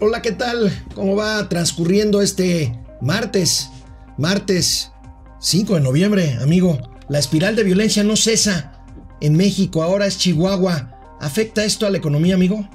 Hola, 0.00 0.22
¿qué 0.22 0.30
tal? 0.30 0.70
¿Cómo 0.94 1.16
va 1.16 1.48
transcurriendo 1.48 2.22
este 2.22 2.72
martes? 3.00 3.68
Martes 4.16 4.92
5 5.40 5.74
de 5.74 5.80
noviembre, 5.80 6.38
amigo. 6.40 6.78
La 7.08 7.18
espiral 7.18 7.56
de 7.56 7.64
violencia 7.64 8.04
no 8.04 8.14
cesa. 8.14 8.84
En 9.20 9.36
México 9.36 9.82
ahora 9.82 10.06
es 10.06 10.16
Chihuahua. 10.16 11.16
¿Afecta 11.20 11.64
esto 11.64 11.84
a 11.84 11.90
la 11.90 11.98
economía, 11.98 12.36
amigo? 12.36 12.68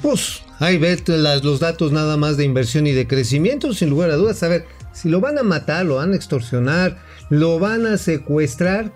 Pues 0.00 0.42
ahí 0.60 0.78
ve 0.78 1.02
los 1.42 1.58
datos 1.58 1.90
nada 1.90 2.16
más 2.16 2.36
de 2.36 2.44
inversión 2.44 2.86
y 2.86 2.92
de 2.92 3.08
crecimiento, 3.08 3.74
sin 3.74 3.90
lugar 3.90 4.10
a 4.10 4.16
dudas. 4.16 4.40
A 4.44 4.48
ver, 4.48 4.64
si 4.92 5.08
lo 5.08 5.20
van 5.20 5.36
a 5.36 5.42
matar, 5.42 5.84
lo 5.84 5.96
van 5.96 6.12
a 6.12 6.16
extorsionar, 6.16 7.02
lo 7.28 7.58
van 7.58 7.86
a 7.86 7.98
secuestrar, 7.98 8.92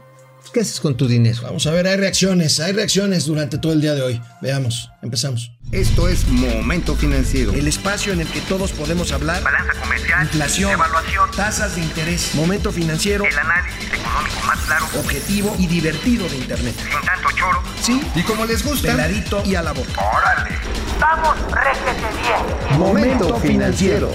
¿qué 0.52 0.60
haces 0.60 0.80
con 0.80 0.96
tu 0.96 1.06
dinero? 1.06 1.42
Vamos 1.42 1.66
a 1.66 1.70
ver, 1.72 1.86
hay 1.86 1.96
reacciones, 1.96 2.60
hay 2.60 2.72
reacciones 2.72 3.26
durante 3.26 3.58
todo 3.58 3.72
el 3.72 3.80
día 3.80 3.94
de 3.94 4.02
hoy. 4.02 4.22
Veamos, 4.40 4.90
empezamos. 5.02 5.52
Esto 5.72 6.06
es 6.06 6.28
Momento 6.28 6.94
Financiero. 6.96 7.52
El 7.54 7.66
espacio 7.66 8.12
en 8.12 8.20
el 8.20 8.28
que 8.28 8.42
todos 8.42 8.72
podemos 8.72 9.10
hablar. 9.10 9.42
Balanza 9.42 9.72
comercial. 9.80 10.24
Inflación. 10.24 10.70
Evaluación. 10.70 11.30
Tasas 11.34 11.76
de 11.76 11.80
interés. 11.80 12.34
Momento 12.34 12.70
Financiero. 12.70 13.24
El 13.24 13.38
análisis 13.38 13.86
económico 13.86 14.46
más 14.46 14.58
claro. 14.66 14.86
Objetivo 14.98 15.56
y 15.58 15.66
divertido 15.66 16.28
de 16.28 16.36
Internet. 16.36 16.74
Sin 16.76 17.06
tanto 17.06 17.30
choro. 17.38 17.62
Sí. 17.80 18.02
Y 18.14 18.22
como 18.22 18.44
les 18.44 18.62
gusta. 18.62 18.88
Peladito 18.88 19.42
y 19.46 19.54
a 19.54 19.62
la 19.62 19.72
boca. 19.72 19.92
¡Órale! 19.98 20.50
¡Vamos, 21.00 21.36
réjete 21.50 22.18
bien! 22.20 22.78
Momento 22.78 23.40
Financiero. 23.40 24.12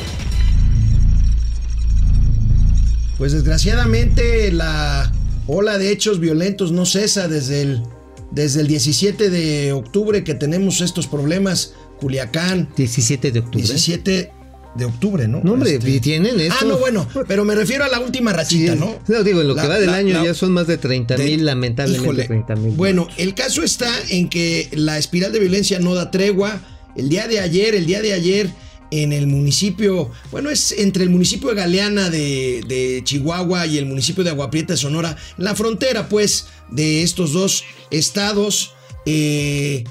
Pues 3.17 3.31
desgraciadamente 3.31 4.51
la 4.51 5.11
ola 5.47 5.77
de 5.77 5.91
hechos 5.91 6.19
violentos 6.19 6.71
no 6.71 6.85
cesa 6.85 7.27
desde 7.27 7.61
el 7.61 7.83
desde 8.31 8.61
el 8.61 8.67
17 8.67 9.29
de 9.29 9.71
octubre 9.71 10.23
que 10.23 10.33
tenemos 10.33 10.81
estos 10.81 11.07
problemas, 11.07 11.73
Culiacán. 11.99 12.69
17 12.75 13.31
de 13.31 13.39
octubre. 13.39 13.65
17 13.65 14.31
de 14.75 14.85
octubre, 14.85 15.27
¿no? 15.27 15.41
No, 15.43 15.53
hombre, 15.53 15.75
este... 15.75 15.99
tienen 15.99 16.39
esto. 16.39 16.55
Ah, 16.61 16.65
no, 16.65 16.77
bueno, 16.77 17.07
pero 17.27 17.45
me 17.45 17.55
refiero 17.55 17.83
a 17.83 17.87
la 17.87 17.99
última 17.99 18.31
rachita, 18.33 18.73
sí, 18.73 18.79
¿no? 18.79 18.99
No, 19.07 19.23
digo, 19.23 19.41
en 19.41 19.47
lo 19.47 19.55
la, 19.55 19.61
que 19.63 19.67
va 19.67 19.79
del 19.79 19.87
la, 19.87 19.95
año 19.95 20.13
la, 20.13 20.25
ya 20.25 20.33
son 20.33 20.51
más 20.51 20.67
de 20.67 20.77
30 20.77 21.17
mil, 21.17 21.45
lamentablemente 21.45 22.03
híjole, 22.03 22.25
30 22.25 22.55
mil. 22.57 22.75
Bueno, 22.75 23.07
el 23.17 23.33
caso 23.33 23.63
está 23.63 23.91
en 24.09 24.29
que 24.29 24.69
la 24.73 24.97
espiral 24.97 25.31
de 25.31 25.39
violencia 25.39 25.79
no 25.79 25.95
da 25.95 26.11
tregua. 26.11 26.61
El 26.95 27.09
día 27.09 27.27
de 27.27 27.39
ayer, 27.39 27.75
el 27.75 27.85
día 27.85 28.01
de 28.01 28.13
ayer, 28.13 28.49
en 28.91 29.13
el 29.13 29.27
municipio, 29.27 30.11
bueno, 30.31 30.49
es 30.49 30.71
entre 30.71 31.03
el 31.03 31.09
municipio 31.09 31.49
de 31.49 31.55
Galeana 31.55 32.09
de, 32.09 33.01
Chihuahua 33.03 33.67
y 33.67 33.77
el 33.77 33.85
municipio 33.85 34.23
de 34.23 34.29
Aguaprieta 34.29 34.73
de 34.73 34.77
Sonora, 34.77 35.15
en 35.37 35.43
la 35.43 35.55
frontera, 35.55 36.09
pues, 36.09 36.47
de 36.71 37.03
estos 37.03 37.33
dos 37.33 37.63
estados. 37.91 38.73
Eh, 39.05 39.83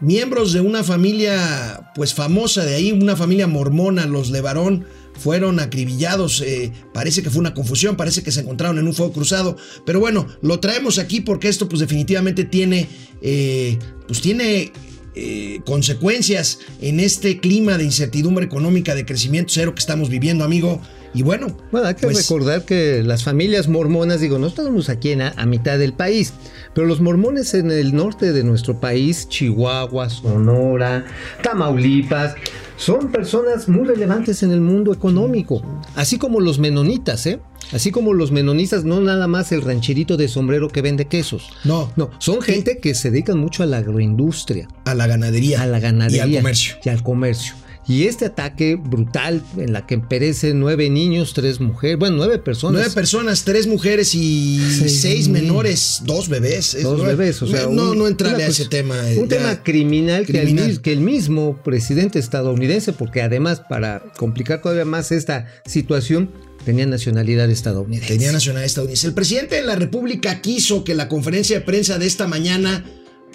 miembros 0.00 0.52
de 0.52 0.60
una 0.60 0.82
familia, 0.82 1.90
pues, 1.94 2.14
famosa 2.14 2.64
de 2.64 2.74
ahí, 2.74 2.92
una 2.92 3.16
familia 3.16 3.46
mormona, 3.46 4.06
los 4.06 4.30
Levarón, 4.30 4.86
fueron 5.18 5.60
acribillados. 5.60 6.40
Eh, 6.40 6.72
parece 6.92 7.22
que 7.22 7.30
fue 7.30 7.40
una 7.40 7.54
confusión, 7.54 7.96
parece 7.96 8.22
que 8.22 8.32
se 8.32 8.40
encontraron 8.40 8.78
en 8.78 8.86
un 8.86 8.94
fuego 8.94 9.12
cruzado. 9.12 9.56
Pero 9.86 10.00
bueno, 10.00 10.26
lo 10.40 10.58
traemos 10.58 10.98
aquí 10.98 11.20
porque 11.20 11.48
esto, 11.48 11.68
pues, 11.68 11.80
definitivamente 11.80 12.44
tiene, 12.44 12.88
eh, 13.20 13.78
pues, 14.06 14.20
tiene 14.20 14.72
eh, 15.14 15.60
consecuencias 15.66 16.60
en 16.80 17.00
este 17.00 17.38
clima 17.38 17.76
de 17.76 17.84
incertidumbre 17.84 18.44
económica, 18.44 18.94
de 18.94 19.04
crecimiento 19.04 19.52
cero 19.54 19.74
que 19.74 19.80
estamos 19.80 20.08
viviendo, 20.08 20.44
amigo. 20.44 20.80
Y 21.14 21.22
bueno, 21.22 21.54
bueno 21.70 21.88
hay 21.88 21.94
que 21.94 22.06
pues, 22.06 22.16
recordar 22.16 22.64
que 22.64 23.02
las 23.02 23.22
familias 23.22 23.68
mormonas, 23.68 24.20
digo, 24.20 24.38
no 24.38 24.46
estamos 24.46 24.88
aquí 24.88 25.10
en 25.10 25.20
a, 25.20 25.34
a, 25.36 25.44
mitad 25.44 25.78
del 25.78 25.92
país, 25.92 26.32
pero 26.74 26.86
los 26.86 27.02
mormones 27.02 27.52
en 27.52 27.70
el 27.70 27.94
norte 27.94 28.32
de 28.32 28.42
nuestro 28.42 28.80
país, 28.80 29.28
Chihuahua, 29.28 30.08
Sonora, 30.08 31.04
Tamaulipas, 31.42 32.34
son 32.82 33.12
personas 33.12 33.68
muy 33.68 33.86
relevantes 33.86 34.42
en 34.42 34.50
el 34.50 34.60
mundo 34.60 34.92
económico, 34.92 35.62
así 35.94 36.18
como 36.18 36.40
los 36.40 36.58
menonitas, 36.58 37.26
¿eh? 37.26 37.38
Así 37.72 37.92
como 37.92 38.12
los 38.12 38.32
menonitas, 38.32 38.84
no 38.84 39.00
nada 39.00 39.28
más 39.28 39.52
el 39.52 39.62
rancherito 39.62 40.16
de 40.16 40.26
sombrero 40.26 40.68
que 40.68 40.82
vende 40.82 41.06
quesos. 41.06 41.48
No, 41.62 41.92
no, 41.94 42.10
son 42.18 42.42
gente 42.42 42.78
que 42.78 42.94
se 42.94 43.12
dedican 43.12 43.38
mucho 43.38 43.62
a 43.62 43.66
la 43.66 43.78
agroindustria, 43.78 44.66
a 44.84 44.96
la 44.96 45.06
ganadería, 45.06 45.62
a 45.62 45.66
la 45.66 45.78
ganadería 45.78 46.26
y 46.26 46.36
al 46.36 46.42
comercio. 46.42 46.76
Y 46.84 46.88
al 46.88 47.02
comercio. 47.04 47.54
Y 47.86 48.04
este 48.04 48.26
ataque 48.26 48.76
brutal 48.76 49.42
en 49.56 49.72
la 49.72 49.86
que 49.86 49.98
perecen 49.98 50.60
nueve 50.60 50.88
niños, 50.88 51.34
tres 51.34 51.60
mujeres, 51.60 51.98
bueno, 51.98 52.16
nueve 52.16 52.38
personas. 52.38 52.74
Nueve 52.74 52.94
personas, 52.94 53.42
tres 53.44 53.66
mujeres 53.66 54.14
y 54.14 54.60
sí. 54.60 54.88
seis 54.88 55.28
menores, 55.28 56.02
dos 56.04 56.28
bebés. 56.28 56.76
Dos 56.80 56.98
no, 56.98 57.04
bebés, 57.04 57.42
o 57.42 57.46
sea. 57.48 57.66
No, 57.66 57.90
un, 57.90 57.98
no 57.98 58.06
entrarle 58.06 58.44
a 58.44 58.46
ese 58.46 58.66
tema. 58.66 58.94
Un 59.16 59.28
ya, 59.28 59.36
tema 59.36 59.62
criminal, 59.64 60.24
criminal. 60.24 60.66
Que, 60.66 60.70
el, 60.70 60.80
que 60.80 60.92
el 60.92 61.00
mismo 61.00 61.60
presidente 61.64 62.20
estadounidense, 62.20 62.92
porque 62.92 63.20
además 63.20 63.62
para 63.68 64.00
complicar 64.16 64.62
todavía 64.62 64.84
más 64.84 65.10
esta 65.10 65.46
situación, 65.66 66.30
tenía 66.64 66.86
nacionalidad 66.86 67.50
estadounidense. 67.50 68.14
Tenía 68.14 68.30
nacionalidad 68.30 68.66
estadounidense. 68.66 69.08
El 69.08 69.14
presidente 69.14 69.56
de 69.56 69.62
la 69.62 69.74
República 69.74 70.40
quiso 70.40 70.84
que 70.84 70.94
la 70.94 71.08
conferencia 71.08 71.58
de 71.58 71.64
prensa 71.64 71.98
de 71.98 72.06
esta 72.06 72.28
mañana 72.28 72.84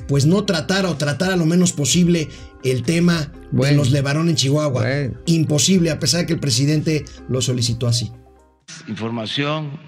pues 0.08 0.26
no 0.26 0.46
tratara 0.46 0.90
o 0.90 0.98
tratara 0.98 1.36
lo 1.36 1.46
menos 1.46 1.74
posible 1.74 2.30
el 2.64 2.84
tema 2.84 3.32
bueno, 3.52 3.72
de 3.72 3.78
los 3.78 3.92
Levarón 3.92 4.30
en 4.30 4.36
Chihuahua. 4.36 4.82
Bueno. 4.82 5.18
Imposible, 5.26 5.92
a 5.92 6.00
pesar 6.00 6.22
de 6.22 6.28
que 6.28 6.34
el 6.34 6.40
presidente 6.40 7.06
lo 7.30 7.42
solicitó 7.42 7.88
así. 7.88 8.12
Información, 8.88 9.80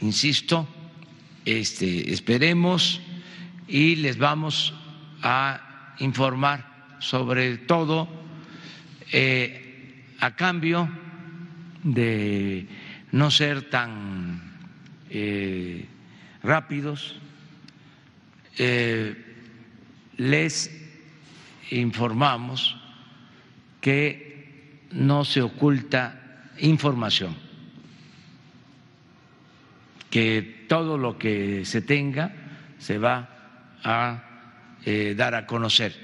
insisto, 0.00 0.66
este, 1.44 2.12
esperemos 2.12 3.00
y 3.66 3.96
les 3.96 4.18
vamos 4.18 4.74
a 5.22 5.94
informar 5.98 6.96
sobre 7.00 7.58
todo 7.58 8.08
eh, 9.12 10.04
a 10.20 10.34
cambio 10.34 10.88
de 11.84 12.66
no 13.12 13.30
ser 13.30 13.70
tan 13.70 14.42
eh, 15.10 15.86
rápidos. 16.42 17.16
Eh, 18.58 19.27
les 20.18 20.70
informamos 21.70 22.76
que 23.80 24.84
no 24.90 25.24
se 25.24 25.40
oculta 25.40 26.52
información, 26.58 27.34
que 30.10 30.66
todo 30.68 30.98
lo 30.98 31.18
que 31.18 31.64
se 31.64 31.80
tenga 31.80 32.34
se 32.78 32.98
va 32.98 33.28
a 33.82 34.24
eh, 34.84 35.14
dar 35.16 35.34
a 35.34 35.46
conocer. 35.46 35.94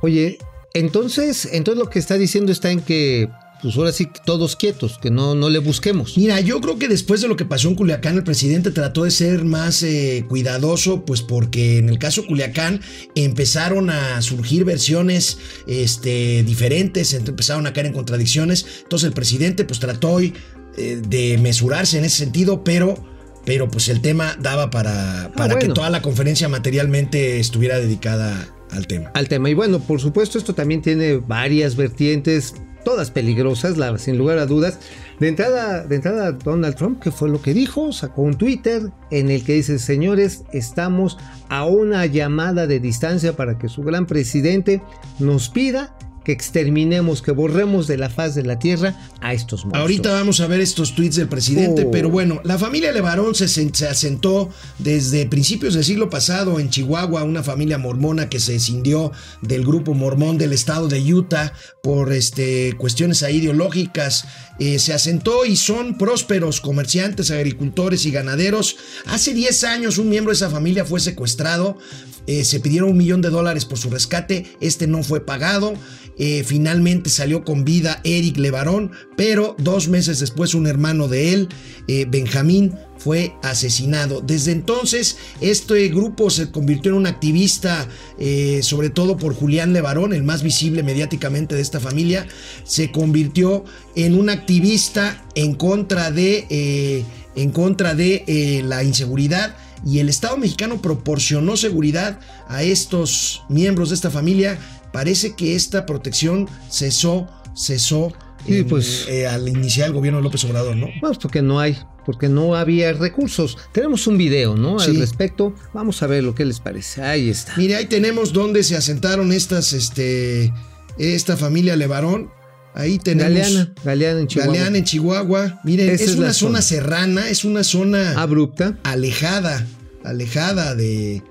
Oye, 0.00 0.38
entonces, 0.74 1.48
entonces 1.52 1.82
lo 1.82 1.90
que 1.90 1.98
está 1.98 2.14
diciendo 2.14 2.52
está 2.52 2.70
en 2.70 2.80
que 2.80 3.28
pues 3.62 3.76
ahora 3.76 3.92
sí 3.92 4.08
todos 4.24 4.56
quietos, 4.56 4.98
que 4.98 5.10
no, 5.10 5.34
no 5.34 5.50
le 5.50 5.58
busquemos. 5.58 6.16
Mira, 6.16 6.40
yo 6.40 6.60
creo 6.60 6.78
que 6.78 6.88
después 6.88 7.20
de 7.20 7.28
lo 7.28 7.36
que 7.36 7.44
pasó 7.44 7.68
en 7.68 7.74
Culiacán, 7.74 8.16
el 8.16 8.24
presidente 8.24 8.70
trató 8.70 9.04
de 9.04 9.10
ser 9.10 9.44
más 9.44 9.82
eh, 9.82 10.24
cuidadoso, 10.28 11.04
pues 11.04 11.22
porque 11.22 11.78
en 11.78 11.88
el 11.88 11.98
caso 11.98 12.26
Culiacán 12.26 12.80
empezaron 13.14 13.90
a 13.90 14.20
surgir 14.22 14.64
versiones 14.64 15.38
este, 15.66 16.42
diferentes, 16.44 17.12
empezaron 17.14 17.66
a 17.66 17.72
caer 17.72 17.86
en 17.86 17.92
contradicciones. 17.92 18.66
Entonces 18.82 19.06
el 19.06 19.12
presidente 19.12 19.64
pues 19.64 19.80
trató 19.80 20.20
eh, 20.20 20.32
de 20.76 21.38
mesurarse 21.38 21.98
en 21.98 22.04
ese 22.04 22.16
sentido, 22.16 22.64
pero 22.64 22.96
pero 23.44 23.70
pues 23.70 23.88
el 23.88 24.02
tema 24.02 24.36
daba 24.38 24.68
para, 24.68 25.32
para 25.34 25.54
ah, 25.54 25.56
bueno. 25.56 25.58
que 25.58 25.68
toda 25.68 25.88
la 25.88 26.02
conferencia 26.02 26.50
materialmente 26.50 27.40
estuviera 27.40 27.78
dedicada 27.78 28.46
al 28.70 28.86
tema. 28.86 29.10
Al 29.14 29.26
tema. 29.26 29.48
Y 29.48 29.54
bueno, 29.54 29.80
por 29.80 30.02
supuesto, 30.02 30.36
esto 30.36 30.54
también 30.54 30.82
tiene 30.82 31.16
varias 31.16 31.74
vertientes 31.74 32.54
todas 32.84 33.10
peligrosas, 33.10 33.76
sin 34.00 34.18
lugar 34.18 34.38
a 34.38 34.46
dudas. 34.46 34.78
De 35.20 35.28
entrada, 35.28 35.84
de 35.84 35.96
entrada, 35.96 36.32
Donald 36.32 36.76
Trump, 36.76 37.02
¿qué 37.02 37.10
fue 37.10 37.28
lo 37.28 37.42
que 37.42 37.54
dijo? 37.54 37.92
Sacó 37.92 38.22
un 38.22 38.36
Twitter 38.36 38.90
en 39.10 39.30
el 39.30 39.44
que 39.44 39.54
dice, 39.54 39.78
señores, 39.78 40.44
estamos 40.52 41.18
a 41.48 41.64
una 41.66 42.06
llamada 42.06 42.66
de 42.66 42.80
distancia 42.80 43.34
para 43.34 43.58
que 43.58 43.68
su 43.68 43.82
gran 43.82 44.06
presidente 44.06 44.82
nos 45.18 45.48
pida 45.48 45.94
que 46.24 46.32
exterminemos, 46.32 47.22
que 47.22 47.30
borremos 47.30 47.86
de 47.86 47.96
la 47.96 48.10
faz 48.10 48.34
de 48.34 48.42
la 48.42 48.58
tierra 48.58 48.94
a 49.20 49.32
estos 49.32 49.64
monstruos. 49.64 49.80
Ahorita 49.80 50.12
vamos 50.12 50.40
a 50.40 50.46
ver 50.46 50.60
estos 50.60 50.94
tweets 50.94 51.16
del 51.16 51.28
presidente, 51.28 51.84
oh. 51.84 51.90
pero 51.90 52.10
bueno, 52.10 52.40
la 52.44 52.58
familia 52.58 52.92
Levarón 52.92 53.34
se, 53.34 53.48
se, 53.48 53.88
asentó 53.88 54.50
desde 54.78 55.26
principios 55.26 55.74
del 55.74 55.84
siglo 55.84 56.10
pasado 56.10 56.60
en 56.60 56.70
Chihuahua, 56.70 57.24
una 57.24 57.42
familia 57.42 57.78
mormona 57.78 58.28
que 58.28 58.40
se 58.40 58.54
escindió 58.56 59.12
del 59.42 59.64
grupo 59.64 59.94
mormón 59.94 60.38
del 60.38 60.52
estado 60.52 60.88
de 60.88 61.12
Utah 61.12 61.52
por 61.82 62.12
este, 62.12 62.74
cuestiones 62.76 63.22
ideológicas. 63.22 64.26
Eh, 64.58 64.78
se 64.78 64.92
asentó 64.92 65.44
y 65.44 65.56
son 65.56 65.98
prósperos 65.98 66.60
comerciantes, 66.60 67.30
agricultores 67.30 68.04
y 68.06 68.10
ganaderos. 68.10 68.76
Hace 69.06 69.34
10 69.34 69.64
años 69.64 69.98
un 69.98 70.08
miembro 70.08 70.32
de 70.32 70.36
esa 70.36 70.50
familia 70.50 70.84
fue 70.84 71.00
secuestrado. 71.00 71.78
Eh, 72.26 72.44
se 72.44 72.60
pidieron 72.60 72.90
un 72.90 72.96
millón 72.96 73.22
de 73.22 73.30
dólares 73.30 73.64
por 73.64 73.78
su 73.78 73.88
rescate. 73.88 74.46
Este 74.60 74.86
no 74.86 75.02
fue 75.02 75.24
pagado. 75.24 75.74
Eh, 76.18 76.42
finalmente 76.44 77.10
salió 77.10 77.44
con 77.44 77.64
vida 77.64 78.00
Eric 78.02 78.38
Levarón, 78.38 78.90
pero 79.16 79.54
dos 79.58 79.88
meses 79.88 80.18
después 80.18 80.54
un 80.54 80.66
hermano 80.66 81.06
de 81.06 81.32
él, 81.32 81.48
eh, 81.86 82.06
Benjamín, 82.08 82.74
fue 82.98 83.34
asesinado. 83.44 84.20
Desde 84.20 84.50
entonces, 84.50 85.16
este 85.40 85.88
grupo 85.88 86.30
se 86.30 86.50
convirtió 86.50 86.90
en 86.90 86.96
un 86.96 87.06
activista, 87.06 87.86
eh, 88.18 88.60
sobre 88.64 88.90
todo 88.90 89.16
por 89.16 89.34
Julián 89.34 89.72
Levarón, 89.72 90.12
el 90.12 90.24
más 90.24 90.42
visible 90.42 90.82
mediáticamente 90.82 91.54
de 91.54 91.60
esta 91.60 91.78
familia, 91.78 92.26
se 92.64 92.90
convirtió 92.90 93.64
en 93.94 94.18
un 94.18 94.30
activista 94.30 95.24
en 95.36 95.54
contra 95.54 96.10
de, 96.10 97.04
en 97.36 97.50
contra 97.52 97.94
de 97.94 98.64
la 98.66 98.82
inseguridad. 98.82 99.54
Y 99.86 100.00
el 100.00 100.08
Estado 100.08 100.36
mexicano 100.36 100.82
proporcionó 100.82 101.56
seguridad 101.56 102.18
a 102.48 102.64
estos 102.64 103.44
miembros 103.48 103.90
de 103.90 103.94
esta 103.94 104.10
familia. 104.10 104.58
Parece 104.92 105.34
que 105.34 105.54
esta 105.54 105.86
protección 105.86 106.48
cesó, 106.70 107.26
cesó 107.56 108.12
Sí, 108.46 108.58
en- 108.58 108.66
pues. 108.68 109.04
eh, 109.08 109.26
al 109.26 109.48
iniciar 109.48 109.88
el 109.88 109.92
gobierno 109.94 110.18
de 110.18 110.24
López 110.24 110.44
Obrador, 110.44 110.76
¿no? 110.76 110.86
Vamos, 111.02 111.18
porque 111.18 111.42
no 111.42 111.60
hay, 111.60 111.76
porque 112.06 112.28
no 112.28 112.54
había 112.54 112.92
recursos. 112.92 113.58
Tenemos 113.72 114.06
un 114.06 114.16
video, 114.16 114.56
¿no? 114.56 114.78
Al 114.78 114.92
Sí. 114.92 114.96
respecto. 114.98 115.54
Vamos 115.74 116.02
a 116.02 116.06
ver 116.06 116.22
lo 116.24 116.34
que 116.34 116.44
les 116.44 116.60
parece. 116.60 117.02
Ahí 117.02 117.28
está. 117.28 117.52
Mire, 117.56 117.76
ahí 117.76 117.86
tenemos 117.86 118.32
donde 118.32 118.62
se 118.62 118.76
asentaron 118.76 119.32
estas, 119.32 119.72
este, 119.72 120.52
esta 120.98 121.36
familia 121.36 121.76
Levarón. 121.76 122.30
Ahí 122.74 122.98
tenemos 122.98 123.32
Galeana, 123.34 123.74
Galeana 123.84 124.20
en 124.20 124.26
Chihuahua. 124.28 124.54
Galeana 124.54 124.78
en 124.78 124.84
Chihuahua. 124.84 125.60
Miren, 125.64 125.90
Esa 125.90 126.04
es, 126.04 126.10
una 126.16 126.32
zona 126.32 126.32
zona. 126.32 126.62
serrana, 126.62 127.28
es 127.28 127.44
una 127.44 127.64
zona 127.64 128.12
Abrupta. 128.20 128.78
alejada, 128.84 129.66
alejada 130.04 130.74
de, 130.76 131.22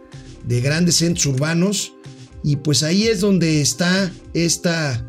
de 0.44 0.62
grandes 0.62 0.95
centros 0.95 1.25
urbanos. 1.27 1.94
Y 2.43 2.57
pues 2.57 2.83
ahí 2.83 3.07
es 3.07 3.21
donde 3.21 3.61
está 3.61 4.11
esta 4.33 5.03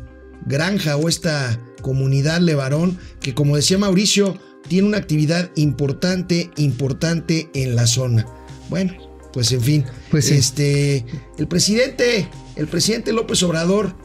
granja 0.45 0.97
o 0.97 1.09
esta 1.09 1.59
comunidad 1.81 2.41
Levarón, 2.41 2.97
que 3.21 3.33
como 3.33 3.55
decía 3.55 3.77
Mauricio, 3.77 4.37
tiene 4.67 4.87
una 4.87 4.97
actividad 4.97 5.49
importante, 5.55 6.51
importante 6.57 7.49
en 7.53 7.75
la 7.75 7.87
zona. 7.87 8.25
Bueno, 8.69 8.93
pues 9.33 9.51
en 9.51 9.61
fin, 9.61 9.85
Pues 10.11 10.25
sí. 10.27 10.35
este, 10.35 11.05
el 11.37 11.47
presidente, 11.47 12.27
el 12.55 12.67
presidente 12.67 13.13
López 13.13 13.41
Obrador 13.43 13.95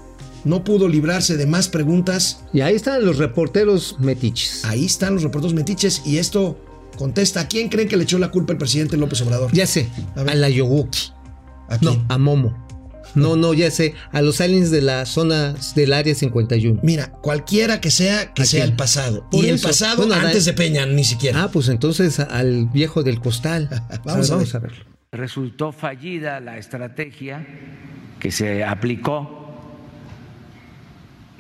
no 0.45 0.63
pudo 0.63 0.89
librarse 0.89 1.37
de 1.37 1.47
más 1.47 1.69
preguntas. 1.69 2.45
Y 2.53 2.61
ahí 2.61 2.75
están 2.75 3.05
los 3.05 3.19
reporteros 3.19 3.97
metiches. 3.99 4.65
Ahí 4.65 4.85
están 4.85 5.15
los 5.15 5.23
reporteros 5.23 5.55
metiches 5.55 6.03
y 6.05 6.19
esto 6.19 6.59
contesta, 6.99 7.41
¿a 7.41 7.49
quién 7.49 7.69
creen 7.69 7.89
que 7.89 7.97
le 7.97 8.05
echó 8.05 8.19
la 8.19 8.31
culpa 8.31 8.53
el 8.53 8.59
presidente 8.59 8.97
López 8.97 9.21
Obrador? 9.23 9.51
Ya 9.53 9.67
sé, 9.67 9.89
A 10.17 10.35
la 10.35 10.49
Yoguki. 10.49 11.11
¿A 11.69 11.79
quién? 11.79 11.99
No, 12.07 12.15
a 12.15 12.19
Momo. 12.19 12.64
No, 13.15 13.37
no, 13.37 13.55
ya 13.55 13.71
sé, 13.71 13.95
a 14.13 14.21
los 14.23 14.41
aliens 14.41 14.71
de 14.71 14.83
la 14.83 15.07
zona 15.07 15.55
del 15.75 15.93
área 15.93 16.15
51. 16.15 16.81
Mira, 16.83 17.11
cualquiera 17.13 17.81
que 17.81 17.91
sea, 17.91 18.33
que 18.35 18.43
¿A 18.43 18.45
sea 18.47 18.65
el 18.65 18.75
pasado. 18.75 19.29
Por 19.31 19.45
y 19.45 19.49
el 19.49 19.61
pasado 19.61 19.99
Bueno, 20.07 20.15
antes 20.15 20.45
de 20.45 20.53
Peña, 20.53 20.87
ni 20.87 21.05
siquiera. 21.05 21.45
Ah, 21.45 21.51
pues 21.53 21.69
entonces 21.69 22.19
a- 22.21 22.25
al 22.25 22.67
viejo 22.67 23.03
del 23.03 23.21
costal. 23.21 23.69
Vamos 24.05 24.31
a 24.31 24.37
ver. 24.37 24.49
a 24.55 24.59
verlo. 24.59 24.85
Resultó 25.13 25.71
fallida 25.73 26.41
la 26.41 26.59
estrategia 26.59 27.47
que 28.19 28.31
se 28.33 28.65
aplicó 28.65 29.41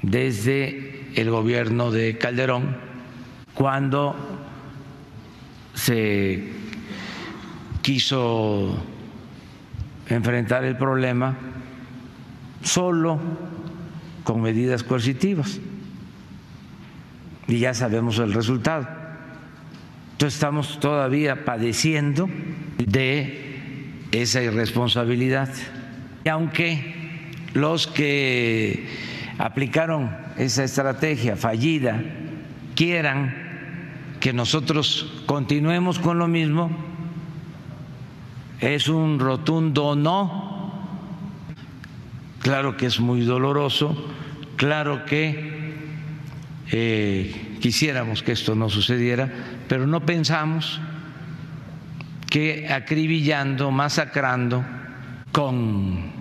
desde 0.03 1.07
el 1.17 1.31
gobierno 1.31 1.91
de 1.91 2.19
Calderón 2.19 2.77
cuando 3.55 4.15
se 5.75 6.45
quiso 7.83 8.77
enfrentar 10.09 10.65
el 10.65 10.77
problema 10.77 11.37
solo 12.65 13.21
con 14.25 14.43
medidas 14.43 14.83
coercitivas. 14.83 15.61
Y 17.47 17.59
ya 17.59 17.75
sabemos 17.75 18.19
el 18.19 18.33
resultado. 18.33 18.89
Entonces 20.13 20.35
estamos 20.35 20.81
todavía 20.81 21.45
padeciendo 21.45 22.29
de 22.79 23.61
esa 24.13 24.43
irresponsabilidad. 24.43 25.51
Y 26.25 26.29
aunque 26.29 27.31
los 27.53 27.87
que 27.87 28.89
aplicaron 29.39 30.11
esa 30.39 30.65
estrategia 30.65 31.37
fallida 31.37 32.03
quieran 32.75 33.35
que 34.21 34.33
nosotros 34.33 35.23
continuemos 35.27 35.99
con 35.99 36.19
lo 36.19 36.29
mismo, 36.29 36.71
es 38.61 38.89
un 38.89 39.19
rotundo 39.19 39.95
no. 39.95 40.44
Claro 42.45 42.77
que 42.77 42.85
es 42.85 43.01
muy 43.01 43.23
doloroso, 43.23 43.97
claro 44.57 45.07
que 45.07 45.73
eh, 46.71 47.57
quisiéramos 47.59 48.23
que 48.23 48.33
esto 48.33 48.55
no 48.55 48.69
sucediera, 48.69 49.33
pero 49.67 49.87
no 49.87 50.05
pensamos 50.05 50.79
que 52.29 52.69
acribillando, 52.69 53.71
masacrando 53.71 54.63
con 55.33 56.13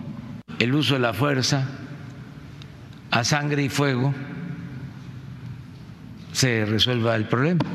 el 0.60 0.74
uso 0.74 0.94
de 0.94 1.02
la 1.02 1.14
fuerza 1.14 1.68
a 3.12 3.26
sangre 3.26 3.64
y 3.64 3.68
fuego 3.68 4.16
se 6.32 6.64
resuelva 6.64 7.18
el 7.18 7.26
problema. 7.26 7.66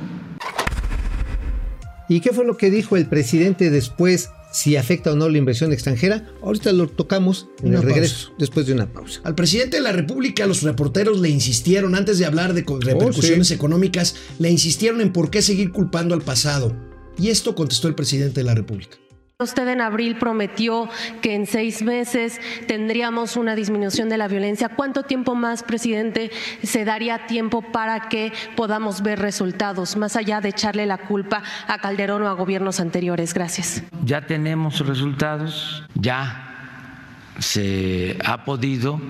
¿Y 2.09 2.21
qué 2.21 2.33
fue 2.33 2.47
lo 2.47 2.57
que 2.57 2.71
dijo 2.71 2.97
el 2.97 3.05
presidente 3.09 3.69
después? 3.69 4.31
Si 4.53 4.77
afecta 4.77 5.13
o 5.13 5.15
no 5.17 5.29
la 5.29 5.37
inversión 5.39 5.73
extranjera, 5.73 6.27
ahorita 6.43 6.73
lo 6.73 6.89
tocamos 6.89 7.49
en 7.63 7.75
el 7.75 7.83
regreso, 7.83 8.33
después 8.39 8.67
de 8.67 8.73
una 8.73 8.91
pausa. 8.91 9.21
Al 9.25 9.35
presidente 9.35 9.77
de 9.77 9.83
la 9.83 9.93
República 9.93 10.47
los 10.47 10.63
reporteros 10.63 11.21
le 11.21 11.29
insistieron, 11.29 11.95
antes 11.95 12.19
de 12.19 12.25
hablar 12.27 12.55
de 12.55 12.65
co- 12.65 12.81
repercusiones 12.81 13.49
sí. 13.49 13.55
económicas, 13.55 14.15
le 14.39 14.51
insistieron 14.51 15.01
en 15.03 15.13
por 15.13 15.31
qué 15.31 15.43
seguir 15.43 15.71
culpando 15.71 16.15
al 16.15 16.23
pasado. 16.23 16.75
Y 17.19 17.29
esto 17.29 17.55
contestó 17.55 17.89
el 17.89 17.95
presidente 17.95 18.41
de 18.41 18.45
la 18.45 18.55
República. 18.55 18.97
Usted 19.41 19.69
en 19.69 19.81
abril 19.81 20.17
prometió 20.19 20.89
que 21.23 21.37
en 21.37 21.47
seis 21.47 21.83
meses 21.83 22.41
tendríamos 22.67 23.37
una 23.37 23.55
disminución 23.55 24.09
de 24.09 24.19
la 24.19 24.27
violencia. 24.27 24.69
¿Cuánto 24.69 25.05
tiempo 25.05 25.37
más, 25.37 25.63
presidente, 25.63 26.33
se 26.65 26.85
daría 26.85 27.29
tiempo 27.29 27.63
para 27.63 28.09
que 28.09 28.33
podamos 28.57 29.01
ver 29.01 29.21
resultados, 29.21 29.97
más 29.97 30.17
allá 30.17 30.41
de 30.41 30.49
echarle 30.49 30.87
la 30.87 30.99
culpa 30.99 31.45
a 31.69 31.79
Calderón 31.79 32.25
o 32.25 32.29
a 32.29 32.33
gobiernos 32.33 32.81
anteriores? 32.81 33.33
Gracias. 33.33 33.85
Ya 34.05 34.27
tenemos 34.27 34.85
resultados, 34.85 35.85
ya 35.95 36.97
se 37.39 38.19
ha 38.25 38.45
podido 38.45 39.01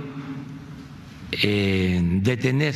eh, 1.42 2.02
detener 2.20 2.74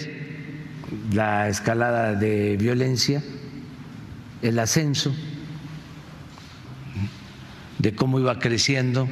la 1.12 1.50
escalada 1.50 2.14
de 2.14 2.56
violencia, 2.56 3.22
el 4.40 4.58
ascenso 4.58 5.14
de 7.82 7.94
cómo 7.94 8.20
iba 8.20 8.38
creciendo 8.38 9.08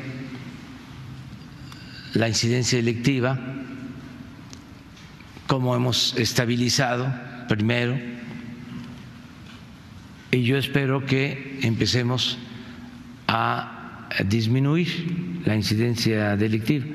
la 2.14 2.28
incidencia 2.28 2.78
delictiva, 2.78 3.38
cómo 5.48 5.74
hemos 5.74 6.16
estabilizado 6.16 7.12
primero, 7.48 7.98
y 10.30 10.42
yo 10.44 10.56
espero 10.56 11.04
que 11.04 11.58
empecemos 11.62 12.38
a 13.26 14.08
disminuir 14.26 15.42
la 15.44 15.56
incidencia 15.56 16.36
delictiva. 16.36 16.86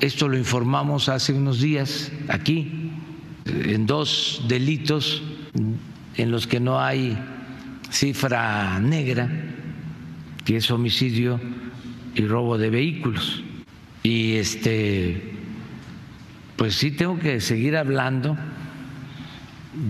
Esto 0.00 0.28
lo 0.28 0.38
informamos 0.38 1.08
hace 1.08 1.32
unos 1.32 1.60
días 1.60 2.12
aquí, 2.28 2.92
en 3.44 3.86
dos 3.86 4.44
delitos 4.46 5.22
en 6.16 6.30
los 6.30 6.46
que 6.46 6.60
no 6.60 6.80
hay 6.80 7.18
cifra 7.90 8.78
negra, 8.78 9.28
que 10.46 10.56
es 10.56 10.70
homicidio 10.70 11.38
y 12.14 12.22
robo 12.26 12.56
de 12.56 12.70
vehículos. 12.70 13.42
Y 14.02 14.36
este, 14.36 15.20
pues 16.54 16.76
sí 16.76 16.92
tengo 16.92 17.18
que 17.18 17.40
seguir 17.40 17.76
hablando 17.76 18.38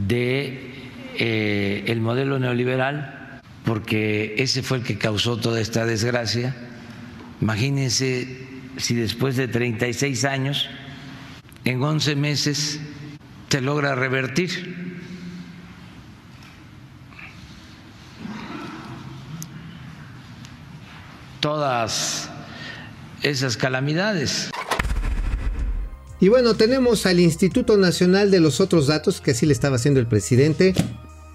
de 0.09 0.73
eh, 1.19 1.85
el 1.87 2.01
modelo 2.01 2.39
neoliberal, 2.39 3.41
porque 3.65 4.35
ese 4.39 4.63
fue 4.63 4.79
el 4.79 4.83
que 4.83 4.97
causó 4.97 5.37
toda 5.37 5.61
esta 5.61 5.85
desgracia. 5.85 6.57
Imagínense 7.43 8.47
si 8.79 8.95
después 8.95 9.37
de 9.37 9.49
36 9.49 10.25
años, 10.25 10.69
en 11.67 11.83
11 11.83 12.17
meses, 12.17 12.81
se 13.51 13.61
logra 13.61 13.95
revertir. 13.95 14.86
Todas 21.41 22.29
esas 23.23 23.57
calamidades. 23.57 24.51
Y 26.21 26.29
bueno, 26.29 26.55
tenemos 26.55 27.05
al 27.07 27.21
Instituto 27.21 27.77
Nacional 27.77 28.31
de 28.31 28.41
los 28.41 28.61
Otros 28.61 28.87
Datos, 28.87 29.21
que 29.21 29.33
así 29.33 29.45
le 29.47 29.53
estaba 29.53 29.77
haciendo 29.77 30.01
el 30.01 30.07
presidente, 30.07 30.75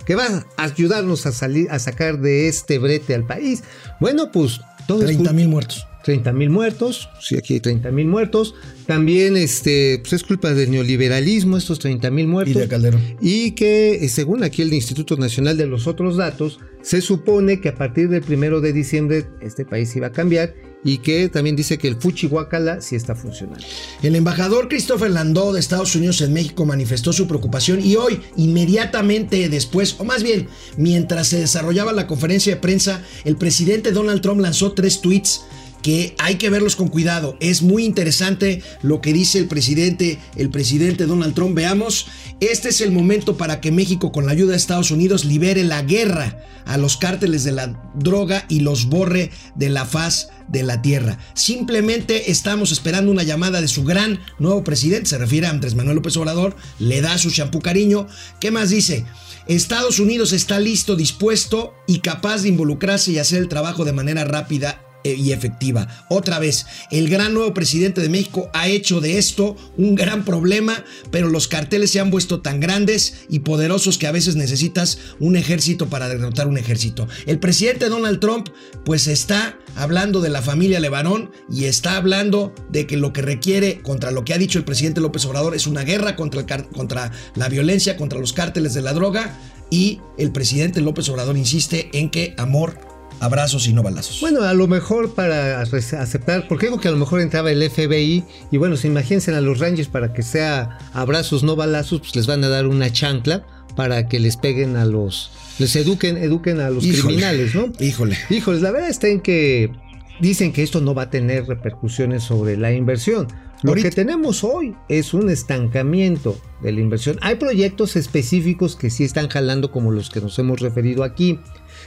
que 0.05 0.15
va 0.15 0.25
a 0.57 0.63
ayudarnos 0.63 1.25
a 1.27 1.31
salir, 1.31 1.69
a 1.69 1.77
sacar 1.77 2.19
de 2.19 2.47
este 2.47 2.79
brete 2.79 3.13
al 3.13 3.25
país. 3.25 3.63
Bueno, 3.99 4.31
pues 4.31 4.59
todo 4.87 5.01
es 5.01 5.05
30 5.17 5.31
cul- 5.31 5.33
mil 5.35 5.47
muertos. 5.49 5.87
30 6.03 6.33
mil 6.33 6.49
muertos, 6.49 7.09
sí, 7.19 7.37
aquí 7.37 7.55
hay 7.55 7.59
30 7.59 7.91
mil 7.91 8.07
muertos. 8.07 8.55
También 8.85 9.37
este, 9.37 9.99
pues 9.99 10.13
es 10.13 10.23
culpa 10.23 10.53
del 10.53 10.71
neoliberalismo, 10.71 11.57
estos 11.57 11.79
30 11.79 12.09
mil 12.11 12.27
muertos. 12.27 12.55
Y 12.55 12.59
de 12.59 12.67
Calderón. 12.67 13.01
Y 13.21 13.51
que, 13.51 14.03
eh, 14.03 14.09
según 14.09 14.43
aquí 14.43 14.61
el 14.61 14.73
Instituto 14.73 15.17
Nacional 15.17 15.57
de 15.57 15.67
los 15.67 15.87
Otros 15.87 16.17
Datos, 16.17 16.59
se 16.81 17.01
supone 17.01 17.61
que 17.61 17.69
a 17.69 17.75
partir 17.75 18.09
del 18.09 18.21
primero 18.21 18.61
de 18.61 18.73
diciembre 18.73 19.25
este 19.41 19.65
país 19.65 19.95
iba 19.95 20.07
a 20.07 20.11
cambiar 20.11 20.53
y 20.83 20.97
que 20.97 21.29
también 21.29 21.55
dice 21.55 21.77
que 21.77 21.87
el 21.87 21.95
Fuchihuacala 21.95 22.81
sí 22.81 22.95
está 22.95 23.15
funcionando. 23.15 23.63
El 24.01 24.15
embajador 24.15 24.67
Christopher 24.67 25.11
Landau 25.11 25.53
de 25.53 25.59
Estados 25.59 25.95
Unidos 25.95 26.21
en 26.21 26.33
México 26.33 26.65
manifestó 26.65 27.13
su 27.13 27.27
preocupación 27.27 27.85
y 27.85 27.95
hoy, 27.95 28.19
inmediatamente 28.35 29.47
después, 29.49 29.95
o 29.99 30.03
más 30.03 30.23
bien, 30.23 30.47
mientras 30.77 31.27
se 31.27 31.39
desarrollaba 31.39 31.93
la 31.93 32.07
conferencia 32.07 32.55
de 32.55 32.61
prensa, 32.61 33.03
el 33.25 33.35
presidente 33.35 33.91
Donald 33.91 34.21
Trump 34.21 34.41
lanzó 34.41 34.73
tres 34.73 35.01
tweets 35.01 35.41
que 35.81 36.15
hay 36.17 36.35
que 36.35 36.49
verlos 36.49 36.75
con 36.75 36.87
cuidado. 36.87 37.37
Es 37.39 37.61
muy 37.61 37.85
interesante 37.85 38.61
lo 38.81 39.01
que 39.01 39.13
dice 39.13 39.39
el 39.39 39.47
presidente, 39.47 40.19
el 40.35 40.49
presidente 40.49 41.05
Donald 41.05 41.33
Trump. 41.33 41.55
Veamos, 41.55 42.07
este 42.39 42.69
es 42.69 42.81
el 42.81 42.91
momento 42.91 43.37
para 43.37 43.61
que 43.61 43.71
México 43.71 44.11
con 44.11 44.25
la 44.25 44.31
ayuda 44.31 44.51
de 44.51 44.57
Estados 44.57 44.91
Unidos 44.91 45.25
libere 45.25 45.63
la 45.63 45.81
guerra 45.81 46.43
a 46.65 46.77
los 46.77 46.97
cárteles 46.97 47.43
de 47.43 47.51
la 47.51 47.91
droga 47.95 48.45
y 48.47 48.59
los 48.59 48.85
borre 48.85 49.31
de 49.55 49.69
la 49.69 49.85
faz 49.85 50.29
de 50.47 50.63
la 50.63 50.81
tierra. 50.81 51.17
Simplemente 51.33 52.31
estamos 52.31 52.71
esperando 52.71 53.11
una 53.11 53.23
llamada 53.23 53.61
de 53.61 53.67
su 53.67 53.83
gran 53.83 54.19
nuevo 54.39 54.63
presidente, 54.63 55.09
se 55.09 55.17
refiere 55.17 55.47
a 55.47 55.49
Andrés 55.49 55.75
Manuel 55.75 55.97
López 55.97 56.15
Obrador, 56.17 56.55
le 56.79 57.01
da 57.01 57.17
su 57.17 57.31
champú 57.31 57.61
cariño. 57.61 58.07
¿Qué 58.39 58.51
más 58.51 58.69
dice? 58.69 59.05
Estados 59.47 59.99
Unidos 59.99 60.33
está 60.33 60.59
listo, 60.59 60.95
dispuesto 60.95 61.73
y 61.87 61.99
capaz 61.99 62.43
de 62.43 62.49
involucrarse 62.49 63.11
y 63.11 63.17
hacer 63.17 63.39
el 63.39 63.49
trabajo 63.49 63.85
de 63.85 63.93
manera 63.93 64.23
rápida 64.23 64.81
y 65.03 65.31
efectiva. 65.31 65.87
Otra 66.09 66.39
vez, 66.39 66.65
el 66.91 67.09
gran 67.09 67.33
nuevo 67.33 67.53
presidente 67.53 68.01
de 68.01 68.09
México 68.09 68.49
ha 68.53 68.67
hecho 68.67 69.01
de 69.01 69.17
esto 69.17 69.55
un 69.77 69.95
gran 69.95 70.25
problema, 70.25 70.83
pero 71.11 71.29
los 71.29 71.47
carteles 71.47 71.91
se 71.91 71.99
han 71.99 72.11
puesto 72.11 72.41
tan 72.41 72.59
grandes 72.59 73.25
y 73.29 73.39
poderosos 73.39 73.97
que 73.97 74.07
a 74.07 74.11
veces 74.11 74.35
necesitas 74.35 74.97
un 75.19 75.35
ejército 75.35 75.87
para 75.89 76.09
derrotar 76.09 76.47
un 76.47 76.57
ejército. 76.57 77.07
El 77.25 77.39
presidente 77.39 77.89
Donald 77.89 78.19
Trump 78.19 78.49
pues 78.85 79.07
está 79.07 79.57
hablando 79.75 80.21
de 80.21 80.29
la 80.29 80.41
familia 80.41 80.79
Levarón 80.79 81.31
y 81.51 81.65
está 81.65 81.97
hablando 81.97 82.53
de 82.69 82.87
que 82.87 82.97
lo 82.97 83.13
que 83.13 83.21
requiere 83.21 83.81
contra 83.81 84.11
lo 84.11 84.25
que 84.25 84.33
ha 84.33 84.37
dicho 84.37 84.57
el 84.57 84.65
presidente 84.65 85.01
López 85.01 85.25
Obrador 85.25 85.55
es 85.55 85.67
una 85.67 85.83
guerra 85.83 86.15
contra, 86.15 86.45
contra 86.45 87.11
la 87.35 87.49
violencia, 87.49 87.97
contra 87.97 88.19
los 88.19 88.33
cárteles 88.33 88.73
de 88.73 88.81
la 88.81 88.93
droga 88.93 89.37
y 89.69 89.99
el 90.17 90.31
presidente 90.31 90.81
López 90.81 91.07
Obrador 91.09 91.37
insiste 91.37 91.89
en 91.93 92.09
que 92.09 92.35
amor, 92.37 92.77
abrazos 93.21 93.67
y 93.67 93.73
no 93.73 93.83
balazos. 93.83 94.19
Bueno, 94.19 94.41
a 94.41 94.53
lo 94.53 94.67
mejor 94.67 95.13
para 95.13 95.63
res- 95.65 95.93
aceptar, 95.93 96.47
porque 96.49 96.65
digo 96.65 96.79
que 96.79 96.87
a 96.87 96.91
lo 96.91 96.97
mejor 96.97 97.21
entraba 97.21 97.51
el 97.51 97.61
FBI 97.69 98.23
y 98.51 98.57
bueno, 98.57 98.75
si 98.75 98.87
imagínense 98.87 99.33
a 99.33 99.39
los 99.41 99.59
Rangers 99.59 99.87
para 99.87 100.11
que 100.11 100.23
sea 100.23 100.77
abrazos, 100.93 101.43
no 101.43 101.55
balazos, 101.55 101.99
pues 102.01 102.15
les 102.15 102.27
van 102.27 102.43
a 102.43 102.49
dar 102.49 102.67
una 102.67 102.91
chancla 102.91 103.45
para 103.75 104.07
que 104.09 104.19
les 104.19 104.35
peguen 104.35 104.75
a 104.75 104.85
los, 104.85 105.31
les 105.59 105.75
eduquen, 105.77 106.17
eduquen 106.17 106.59
a 106.59 106.69
los 106.69 106.83
Híjole. 106.83 107.03
criminales, 107.03 107.55
¿no? 107.55 107.71
Híjole. 107.79 108.17
Híjoles, 108.29 108.61
la 108.61 108.71
verdad 108.71 108.89
está 108.89 109.07
en 109.07 109.21
que 109.21 109.71
dicen 110.19 110.51
que 110.51 110.61
esto 110.63 110.81
no 110.81 110.93
va 110.93 111.03
a 111.03 111.09
tener 111.09 111.45
repercusiones 111.47 112.23
sobre 112.23 112.57
la 112.57 112.73
inversión. 112.73 113.27
Lo 113.63 113.71
Ahorita- 113.71 113.89
que 113.89 113.95
tenemos 113.95 114.43
hoy 114.43 114.75
es 114.89 115.13
un 115.13 115.29
estancamiento 115.29 116.35
de 116.61 116.71
la 116.71 116.79
inversión. 116.81 117.17
Hay 117.21 117.35
proyectos 117.35 117.95
específicos 117.95 118.75
que 118.75 118.89
sí 118.89 119.03
están 119.03 119.29
jalando 119.29 119.71
como 119.71 119.91
los 119.91 120.09
que 120.09 120.19
nos 120.19 120.37
hemos 120.39 120.59
referido 120.59 121.03
aquí. 121.03 121.39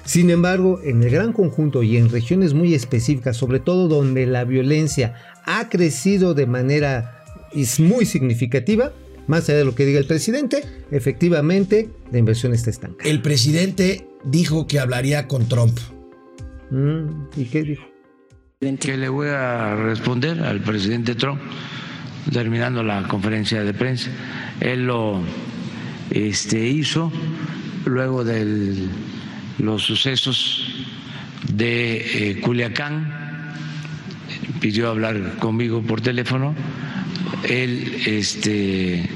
Sin 0.04 0.30
embargo, 0.30 0.80
en 0.84 1.02
el 1.02 1.10
gran 1.10 1.32
conjunto 1.32 1.82
y 1.82 1.96
en 1.96 2.10
regiones 2.10 2.52
muy 2.52 2.74
específicas, 2.74 3.36
sobre 3.36 3.58
todo 3.58 3.88
donde 3.88 4.26
la 4.26 4.44
violencia 4.44 5.14
ha 5.44 5.68
crecido 5.68 6.34
de 6.34 6.46
manera 6.46 7.24
es 7.52 7.80
muy 7.80 8.04
significativa, 8.04 8.92
más 9.26 9.48
allá 9.48 9.58
de 9.58 9.64
lo 9.64 9.74
que 9.74 9.86
diga 9.86 9.98
el 9.98 10.06
presidente, 10.06 10.62
efectivamente 10.90 11.88
la 12.12 12.18
inversión 12.18 12.52
está 12.52 12.70
estancada. 12.70 13.08
El 13.08 13.22
presidente 13.22 14.06
dijo 14.24 14.66
que 14.66 14.78
hablaría 14.78 15.26
con 15.26 15.48
Trump. 15.48 15.78
Mm, 16.70 17.26
¿Y 17.36 17.44
qué 17.46 17.62
dijo? 17.62 17.84
que 18.80 18.96
le 18.96 19.10
voy 19.10 19.28
a 19.28 19.76
responder 19.76 20.40
al 20.40 20.62
presidente 20.62 21.14
Trump 21.14 21.38
terminando 22.32 22.82
la 22.82 23.06
conferencia 23.06 23.62
de 23.62 23.74
prensa. 23.74 24.10
Él 24.60 24.86
lo 24.86 25.20
este, 26.10 26.66
hizo 26.66 27.12
luego 27.84 28.24
de 28.24 28.88
los 29.58 29.82
sucesos 29.82 30.66
de 31.52 32.30
eh, 32.30 32.40
Culiacán. 32.40 33.22
Pidió 34.60 34.88
hablar 34.88 35.36
conmigo 35.38 35.82
por 35.82 36.00
teléfono. 36.00 36.54
Él 37.48 38.02
este, 38.06 39.08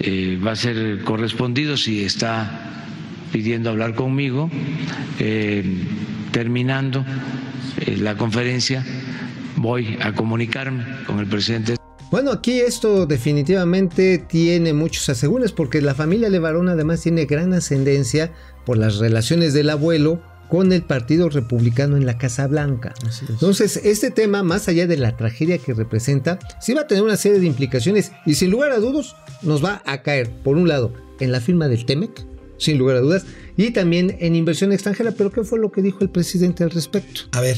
eh, 0.00 0.40
va 0.44 0.52
a 0.52 0.56
ser 0.56 1.02
correspondido 1.04 1.76
si 1.76 2.04
está 2.04 2.84
pidiendo 3.32 3.70
hablar 3.70 3.94
conmigo. 3.94 4.50
Eh, 5.20 5.64
terminando 6.32 7.04
la 7.98 8.16
conferencia, 8.16 8.84
voy 9.56 9.96
a 10.00 10.12
comunicarme 10.12 10.84
con 11.06 11.20
el 11.20 11.26
presidente. 11.26 11.76
Bueno, 12.10 12.30
aquí 12.30 12.60
esto 12.60 13.06
definitivamente 13.06 14.18
tiene 14.18 14.72
muchos 14.72 15.08
asegúnes 15.08 15.52
porque 15.52 15.80
la 15.80 15.94
familia 15.94 16.28
Levarón 16.28 16.68
además 16.68 17.00
tiene 17.02 17.24
gran 17.24 17.52
ascendencia 17.52 18.32
por 18.64 18.78
las 18.78 18.98
relaciones 18.98 19.54
del 19.54 19.70
abuelo 19.70 20.22
con 20.48 20.72
el 20.72 20.82
Partido 20.82 21.28
Republicano 21.28 21.96
en 21.96 22.06
la 22.06 22.18
Casa 22.18 22.46
Blanca. 22.46 22.94
Entonces, 23.28 23.80
este 23.82 24.10
tema, 24.10 24.42
más 24.42 24.68
allá 24.68 24.86
de 24.86 24.96
la 24.96 25.16
tragedia 25.16 25.58
que 25.58 25.74
representa, 25.74 26.38
sí 26.60 26.74
va 26.74 26.82
a 26.82 26.86
tener 26.86 27.02
una 27.02 27.16
serie 27.16 27.40
de 27.40 27.46
implicaciones 27.46 28.12
y 28.26 28.34
sin 28.34 28.50
lugar 28.50 28.72
a 28.72 28.78
dudas 28.78 29.16
nos 29.42 29.64
va 29.64 29.82
a 29.84 30.02
caer, 30.02 30.30
por 30.30 30.56
un 30.56 30.68
lado, 30.68 30.92
en 31.20 31.32
la 31.32 31.40
firma 31.40 31.68
del 31.68 31.86
TEMEC, 31.86 32.26
sin 32.58 32.78
lugar 32.78 32.96
a 32.96 33.00
dudas, 33.00 33.26
y 33.56 33.70
también 33.70 34.16
en 34.20 34.36
inversión 34.36 34.72
extranjera. 34.72 35.12
Pero 35.12 35.32
¿qué 35.32 35.44
fue 35.44 35.58
lo 35.58 35.72
que 35.72 35.82
dijo 35.82 36.00
el 36.02 36.10
presidente 36.10 36.62
al 36.62 36.70
respecto? 36.70 37.22
A 37.32 37.40
ver, 37.40 37.56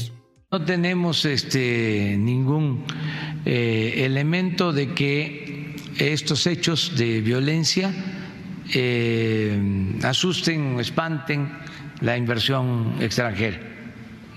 No 0.51 0.63
tenemos 0.63 1.25
este, 1.25 2.15
ningún 2.17 2.85
eh, 3.45 4.05
elemento 4.05 4.71
de 4.71 4.93
que 4.93 5.75
estos 5.99 6.47
hechos 6.47 6.93
de 6.97 7.21
violencia 7.21 7.93
eh, 8.73 9.99
asusten 10.03 10.75
o 10.75 10.79
espanten 10.79 11.49
la 12.01 12.17
inversión 12.17 12.95
extranjera. 12.99 13.59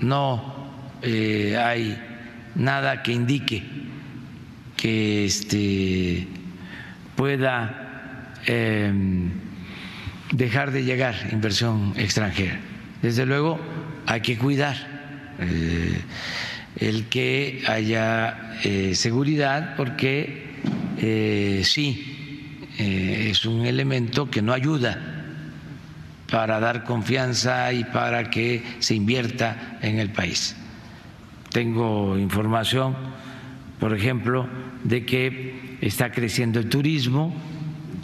No 0.00 0.60
eh, 1.02 1.56
hay 1.56 1.98
nada 2.54 3.02
que 3.02 3.12
indique 3.12 3.62
que 4.76 5.26
este, 5.26 6.26
pueda 7.16 8.34
eh, 8.46 8.92
dejar 10.32 10.70
de 10.70 10.84
llegar 10.84 11.14
inversión 11.32 11.92
extranjera. 11.96 12.58
Desde 13.02 13.26
luego 13.26 13.58
hay 14.06 14.20
que 14.20 14.38
cuidar 14.38 14.76
eh, 15.38 16.00
el 16.76 17.06
que 17.06 17.62
haya 17.66 18.58
seguridad 18.92 19.74
porque 19.76 20.50
sí 21.64 22.19
eh, 22.78 23.28
es 23.30 23.44
un 23.44 23.66
elemento 23.66 24.30
que 24.30 24.42
no 24.42 24.52
ayuda 24.52 24.98
para 26.30 26.60
dar 26.60 26.84
confianza 26.84 27.72
y 27.72 27.84
para 27.84 28.30
que 28.30 28.62
se 28.78 28.94
invierta 28.94 29.78
en 29.82 29.98
el 29.98 30.10
país. 30.10 30.56
Tengo 31.50 32.16
información, 32.16 32.96
por 33.80 33.94
ejemplo, 33.94 34.48
de 34.84 35.04
que 35.04 35.78
está 35.80 36.12
creciendo 36.12 36.60
el 36.60 36.68
turismo 36.68 37.34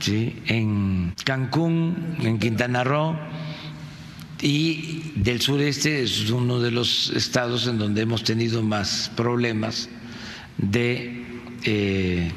en 0.06 1.14
Cancún, 1.24 2.16
en 2.20 2.38
Quintana 2.38 2.84
Roo, 2.84 3.16
y 4.42 5.12
del 5.14 5.40
sureste 5.40 6.02
es 6.02 6.30
uno 6.30 6.60
de 6.60 6.70
los 6.70 7.10
estados 7.10 7.66
en 7.66 7.78
donde 7.78 8.02
hemos 8.02 8.22
tenido 8.22 8.62
más 8.62 9.10
problemas 9.16 9.88
de 10.58 11.24
eh, 11.64 12.30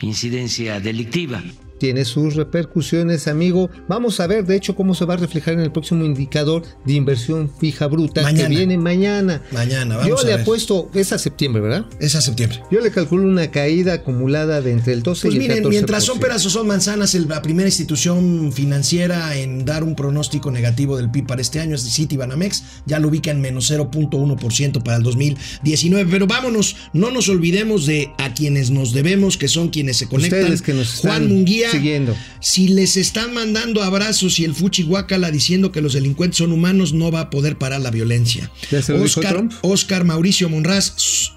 incidencia 0.00 0.80
delictiva. 0.80 1.42
Tiene 1.82 2.04
sus 2.04 2.36
repercusiones, 2.36 3.26
amigo. 3.26 3.68
Vamos 3.88 4.20
a 4.20 4.28
ver, 4.28 4.46
de 4.46 4.54
hecho, 4.54 4.76
cómo 4.76 4.94
se 4.94 5.04
va 5.04 5.14
a 5.14 5.16
reflejar 5.16 5.54
en 5.54 5.60
el 5.60 5.72
próximo 5.72 6.04
indicador 6.04 6.62
de 6.86 6.92
inversión 6.92 7.50
fija 7.58 7.88
bruta 7.88 8.22
Mañana. 8.22 8.48
que 8.48 8.54
viene 8.54 8.78
mañana. 8.78 9.42
Mañana, 9.50 9.96
vamos 9.96 10.08
Yo 10.08 10.16
a 10.20 10.22
le 10.22 10.30
ver. 10.36 10.40
apuesto, 10.42 10.88
es 10.94 11.12
a 11.12 11.18
septiembre, 11.18 11.60
¿verdad? 11.60 11.86
es 11.98 12.14
a 12.14 12.20
septiembre. 12.20 12.60
Yo 12.70 12.80
le 12.80 12.92
calculo 12.92 13.24
una 13.24 13.50
caída 13.50 13.94
acumulada 13.94 14.60
de 14.60 14.70
entre 14.70 14.92
el 14.92 15.02
12 15.02 15.22
Pues 15.22 15.34
y 15.34 15.38
el 15.38 15.42
miren, 15.42 15.64
14%. 15.64 15.68
mientras 15.70 16.04
son 16.04 16.20
peras 16.20 16.46
o 16.46 16.50
son 16.50 16.68
manzanas, 16.68 17.16
el- 17.16 17.26
la 17.26 17.42
primera 17.42 17.66
institución 17.68 18.52
financiera 18.52 19.36
en 19.36 19.64
dar 19.64 19.82
un 19.82 19.96
pronóstico 19.96 20.52
negativo 20.52 20.96
del 20.96 21.10
PIB 21.10 21.26
para 21.26 21.40
este 21.42 21.58
año 21.58 21.74
es 21.74 21.82
Citibanamex, 21.92 22.62
ya 22.86 23.00
lo 23.00 23.08
ubica 23.08 23.32
en 23.32 23.40
menos 23.40 23.68
0.1% 23.68 24.84
para 24.84 24.98
el 24.98 25.02
2019. 25.02 26.08
Pero 26.08 26.28
vámonos, 26.28 26.76
no 26.92 27.10
nos 27.10 27.28
olvidemos 27.28 27.86
de 27.86 28.12
a 28.18 28.34
quienes 28.34 28.70
nos 28.70 28.92
debemos, 28.92 29.36
que 29.36 29.48
son 29.48 29.70
quienes 29.70 29.96
se 29.96 30.06
conectan. 30.06 30.42
Ustedes 30.42 30.62
que 30.62 30.74
nos 30.74 30.92
Juan 31.00 31.26
Munguía, 31.28 31.71
siguiendo. 31.72 32.16
Si 32.40 32.68
les 32.68 32.96
están 32.96 33.34
mandando 33.34 33.82
abrazos 33.82 34.38
y 34.38 34.44
el 34.44 34.54
fuchi 34.54 34.82
guacala 34.82 35.30
diciendo 35.30 35.72
que 35.72 35.80
los 35.80 35.92
delincuentes 35.92 36.38
son 36.38 36.52
humanos, 36.52 36.92
no 36.92 37.10
va 37.10 37.20
a 37.20 37.30
poder 37.30 37.58
parar 37.58 37.80
la 37.80 37.90
violencia. 37.90 38.50
¿Ya 38.70 38.82
se 38.82 38.92
lo 38.92 39.02
dijo 39.02 39.20
Oscar? 39.20 39.48
Oscar 39.62 40.04
Mauricio 40.04 40.48
Monraz, 40.48 41.32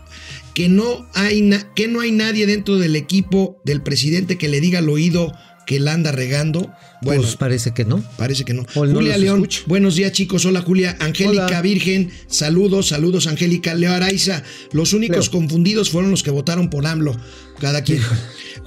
que 0.54 0.70
no, 0.70 1.08
hay 1.14 1.50
que 1.76 1.88
no 1.88 2.00
hay 2.02 2.12
nadie 2.12 2.46
dentro 2.46 2.78
del 2.78 2.96
equipo 2.96 3.62
del 3.66 3.82
presidente 3.82 4.38
que 4.38 4.48
le 4.48 4.62
diga 4.62 4.80
al 4.80 4.90
oído 4.90 5.34
que 5.66 5.80
la 5.80 5.94
anda 5.94 6.12
regando. 6.12 6.72
Bueno, 7.02 7.22
pues 7.24 7.36
parece 7.36 7.74
que 7.74 7.86
no. 7.86 8.04
Parece 8.18 8.46
que 8.46 8.54
no. 8.54 8.66
Julia 8.74 9.18
León, 9.18 9.42
escucho. 9.42 9.64
buenos 9.68 9.96
días 9.96 10.12
chicos. 10.12 10.46
Hola 10.46 10.62
Julia. 10.62 10.96
Angélica 11.00 11.46
Hola. 11.48 11.62
Virgen, 11.62 12.12
saludos, 12.28 12.90
saludos 12.90 13.28
Angélica. 13.28 13.74
Leo 13.74 13.94
Araiza, 13.94 14.44
los 14.72 14.94
únicos 14.94 15.26
Leo. 15.26 15.32
confundidos 15.32 15.90
fueron 15.90 16.12
los 16.12 16.24
que 16.24 16.32
votaron 16.32 16.70
por 16.70 16.86
AMLO. 16.86 17.16
Cada 17.60 17.84
quien. 17.84 18.02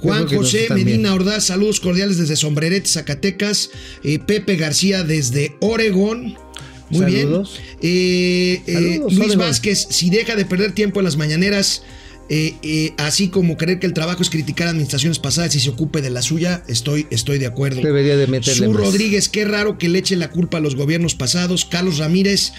Juan 0.01 0.27
José. 0.27 0.67
Medina 0.73 1.13
Ordaz, 1.13 1.45
saludos 1.45 1.79
cordiales 1.79 2.17
desde 2.17 2.35
Sombrerete, 2.35 2.87
Zacatecas. 2.87 3.69
Eh, 4.03 4.19
Pepe 4.19 4.55
García 4.55 5.03
desde 5.03 5.55
Oregón. 5.59 6.37
Muy 6.89 7.11
Saludos. 7.11 7.59
bien. 7.79 7.93
Eh, 7.93 8.61
eh, 8.65 8.73
Saludos, 8.73 9.13
Luis 9.13 9.27
Oregón. 9.29 9.47
Vázquez, 9.47 9.87
si 9.89 10.09
deja 10.09 10.35
de 10.35 10.45
perder 10.45 10.73
tiempo 10.73 10.99
en 10.99 11.05
las 11.05 11.17
mañaneras, 11.17 11.83
eh, 12.31 12.53
eh, 12.61 12.93
así 12.97 13.29
como 13.29 13.57
creer 13.57 13.79
que 13.79 13.87
el 13.87 13.93
trabajo 13.93 14.21
es 14.21 14.29
criticar 14.29 14.67
administraciones 14.67 15.17
pasadas 15.17 15.55
y 15.55 15.59
se 15.59 15.69
ocupe 15.71 15.99
de 16.03 16.11
la 16.11 16.21
suya, 16.21 16.63
estoy, 16.67 17.07
estoy 17.09 17.39
de 17.39 17.47
acuerdo. 17.47 17.81
Debería 17.81 18.17
de 18.17 18.27
meterle 18.27 18.65
Su 18.65 18.71
más. 18.71 18.81
Rodríguez, 18.81 19.29
qué 19.29 19.45
raro 19.45 19.79
que 19.79 19.89
le 19.89 19.97
eche 19.97 20.15
la 20.15 20.29
culpa 20.29 20.57
a 20.57 20.61
los 20.61 20.75
gobiernos 20.75 21.15
pasados. 21.15 21.65
Carlos 21.65 21.97
Ramírez, 21.97 22.53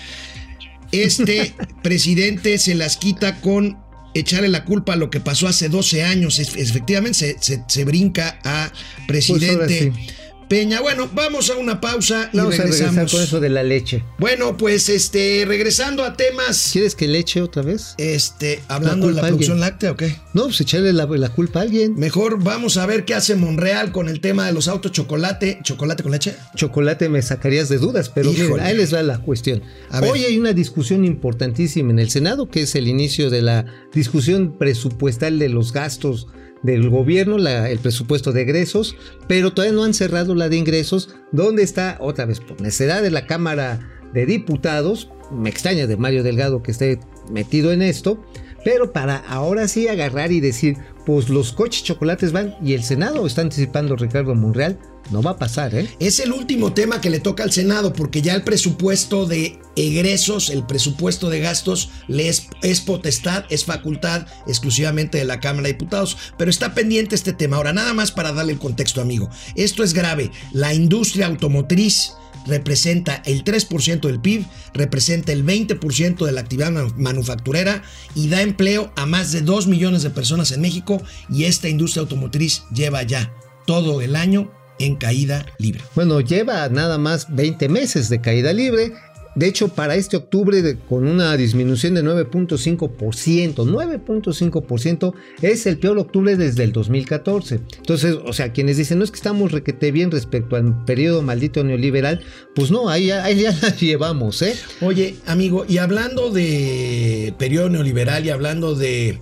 este 0.91 1.55
presidente 1.85 2.59
se 2.59 2.75
las 2.75 2.97
quita 2.97 3.41
con 3.41 3.79
echarle 4.15 4.49
la 4.49 4.65
culpa 4.65 4.95
a 4.95 4.97
lo 4.97 5.11
que 5.11 5.21
pasó 5.21 5.47
hace 5.49 5.69
12 5.69 6.03
años. 6.03 6.39
Es- 6.39 6.57
efectivamente, 6.57 7.19
se, 7.19 7.37
se- 7.41 7.63
se 7.67 7.85
brinca 7.85 8.39
a 8.45 8.73
presidente 9.07 9.93
Pues 9.93 10.05
ahora 10.07 10.20
Peña. 10.51 10.81
Bueno, 10.81 11.09
vamos 11.15 11.49
a 11.49 11.57
una 11.57 11.81
pausa 11.81 12.29
y 12.33 12.37
Vamos 12.37 12.55
a 12.59 12.65
regresar 12.65 12.89
regresamos. 12.89 13.13
con 13.13 13.23
eso 13.23 13.39
de 13.39 13.51
la 13.51 13.63
leche. 13.63 14.03
Bueno, 14.19 14.57
pues 14.57 14.89
este, 14.89 15.45
regresando 15.47 16.03
a 16.03 16.15
temas, 16.17 16.71
¿Quieres 16.73 16.97
que 16.97 17.07
leche 17.07 17.41
otra 17.41 17.63
vez? 17.63 17.95
este, 17.99 18.61
hablando 18.67 19.07
de 19.07 19.13
la 19.13 19.23
producción 19.23 19.61
láctea, 19.61 19.93
¿o 19.93 19.97
qué? 19.97 20.17
No, 20.35 20.47
pues 20.47 20.61
echarle 20.61 20.93
la, 20.93 21.07
la 21.07 21.29
culpa 21.29 21.61
a 21.61 21.63
alguien. 21.63 21.95
Mejor 21.95 22.43
vamos 22.43 22.79
a 22.79 22.87
ver 22.87 23.05
qué 23.05 23.15
hace 23.15 23.37
Monreal 23.37 23.93
con 23.93 24.09
el 24.09 24.21
tema 24.21 24.45
de 24.45 24.53
los 24.53 24.67
autos 24.67 24.91
chocolate, 24.91 25.61
chocolate 25.63 26.03
con 26.03 26.11
leche. 26.11 26.35
Chocolate 26.57 27.09
me 27.09 27.23
sacarías 27.23 27.69
de 27.69 27.79
dudas, 27.79 28.09
pero 28.09 28.33
miren, 28.33 28.59
ahí 28.59 28.77
les 28.77 28.93
va 28.93 29.05
la 29.05 29.19
cuestión. 29.19 29.63
A 29.89 30.01
ver. 30.01 30.11
Hoy 30.11 30.25
hay 30.25 30.37
una 30.37 30.53
discusión 30.53 31.05
importantísima 31.05 31.93
en 31.93 32.01
el 32.01 32.11
Senado, 32.11 32.49
que 32.51 32.63
es 32.63 32.75
el 32.75 32.89
inicio 32.89 33.31
de 33.31 33.43
la 33.43 33.67
discusión 33.95 34.59
presupuestal 34.59 35.39
de 35.39 35.49
los 35.49 35.73
gastos 35.73 36.27
del 36.63 36.89
gobierno, 36.91 37.37
el 37.37 37.79
presupuesto 37.79 38.33
de 38.33 38.43
egresos, 38.43 38.97
pero 39.27 39.53
todavía 39.53 39.77
no 39.77 39.85
han 39.85 39.95
cerrado 39.95 40.35
la 40.35 40.49
de 40.49 40.57
ingresos. 40.57 41.15
¿Dónde 41.33 41.63
está, 41.63 41.97
otra 42.01 42.27
vez, 42.27 42.41
por 42.41 42.61
necesidad 42.61 43.03
de 43.03 43.11
la 43.11 43.27
Cámara 43.27 43.81
de 44.13 44.27
Diputados? 44.27 45.11
Me 45.33 45.49
extraña 45.49 45.87
de 45.87 45.97
Mario 45.97 46.23
Delgado 46.23 46.63
que 46.63 46.73
esté 46.73 47.01
metido 47.31 47.73
en 47.73 47.83
esto, 47.83 48.23
pero 48.65 48.93
para 48.93 49.17
ahora 49.17 49.69
sí 49.69 49.89
agarrar 49.89 50.33
y 50.33 50.41
decir, 50.41 50.77
pues 51.07 51.29
los 51.29 51.53
coches 51.53 51.85
chocolates 51.85 52.33
van 52.33 52.55
y 52.63 52.75
el 52.75 52.83
Senado 52.83 53.27
está 53.27 53.43
anticipando 53.43 53.97
Ricardo 53.97 54.35
Monreal, 54.35 54.79
no 55.11 55.23
va 55.23 55.33
a 55.33 55.37
pasar, 55.37 55.75
¿eh? 55.75 55.89
Es 55.99 56.21
el 56.21 56.33
último 56.33 56.73
tema 56.73 57.01
que 57.01 57.11
le 57.11 57.21
toca 57.21 57.43
al 57.43 57.53
Senado, 57.53 57.93
porque 57.93 58.23
ya 58.23 58.35
el 58.35 58.43
presupuesto 58.43 59.27
de 59.27 59.59
egresos, 59.77 60.51
el 60.51 60.65
presupuesto 60.67 61.31
de 61.31 61.41
gastos, 61.41 61.91
le 62.09 62.29
es, 62.29 62.49
es 62.63 62.81
potestad, 62.81 63.45
es 63.51 63.65
facultad 63.65 64.27
exclusivamente 64.47 65.19
de 65.19 65.25
la 65.25 65.41
Cámara 65.41 65.67
de 65.69 65.73
Diputados. 65.75 66.17
Pero 66.39 66.51
está 66.51 66.75
pendiente 66.75 67.15
este 67.15 67.33
tema. 67.33 67.57
Ahora, 67.57 67.73
nada 67.73 67.93
más 67.95 68.13
para 68.13 68.33
darle 68.33 68.53
el 68.53 68.59
contexto, 68.59 69.01
amigo. 69.01 69.29
Esto 69.57 69.83
es 69.83 69.93
grave. 69.95 70.31
La 70.53 70.75
industria 70.75 71.27
automotriz 71.27 72.13
representa 72.47 73.23
el 73.27 73.45
3% 73.45 74.01
del 74.01 74.21
PIB, 74.21 74.45
representa 74.73 75.33
el 75.33 75.45
20% 75.45 76.25
de 76.25 76.33
la 76.33 76.41
actividad 76.41 76.71
manu- 76.73 76.95
manufacturera 76.97 77.83
y 78.15 78.29
da 78.29 78.41
empleo 78.43 78.93
a 78.97 79.05
más 79.07 79.31
de 79.33 79.43
2 79.43 79.67
millones 79.67 80.03
de 80.03 80.11
personas 80.11 80.51
en 80.53 80.63
México 80.63 81.03
y 81.29 81.45
esta 81.45 81.69
industria 81.69 82.01
automotriz 82.03 82.63
lleva 82.73 83.03
ya 83.03 83.33
todo 83.67 84.01
el 84.01 84.17
año 84.17 84.51
en 84.81 84.97
caída 84.97 85.47
libre. 85.59 85.81
Bueno, 85.95 86.21
lleva 86.21 86.69
nada 86.69 86.99
más 86.99 87.35
20 87.35 87.69
meses 87.69 88.09
de 88.09 88.21
caída 88.21 88.53
libre. 88.53 88.93
De 89.37 89.47
hecho, 89.47 89.69
para 89.69 89.95
este 89.95 90.17
octubre, 90.17 90.61
de- 90.61 90.77
con 90.77 91.07
una 91.07 91.37
disminución 91.37 91.95
de 91.95 92.03
9.5%, 92.03 93.65
9.5% 93.65 95.15
es 95.41 95.67
el 95.67 95.79
peor 95.79 95.99
octubre 95.99 96.37
desde 96.37 96.65
el 96.65 96.73
2014. 96.73 97.61
Entonces, 97.79 98.17
o 98.25 98.33
sea, 98.33 98.53
quienes 98.53 98.77
dicen, 98.77 98.99
no 98.99 99.05
es 99.05 99.11
que 99.13 99.17
estamos 99.17 99.53
requete 99.53 99.93
bien 99.93 100.11
respecto 100.11 100.57
al 100.57 100.85
periodo 100.85 101.23
maldito 101.23 101.63
neoliberal, 101.63 102.23
pues 102.57 102.73
no, 102.73 102.89
ahí, 102.89 103.13
ahí 103.13 103.43
ya 103.43 103.53
la 103.63 103.75
llevamos, 103.77 104.43
¿eh? 104.43 104.57
Oye, 104.81 105.15
amigo, 105.27 105.65
y 105.69 105.79
hablando 105.79 106.31
de 106.31 107.33
periodo 107.39 107.69
neoliberal 107.71 108.27
y 108.27 108.31
hablando 108.31 108.75
de 108.75 109.21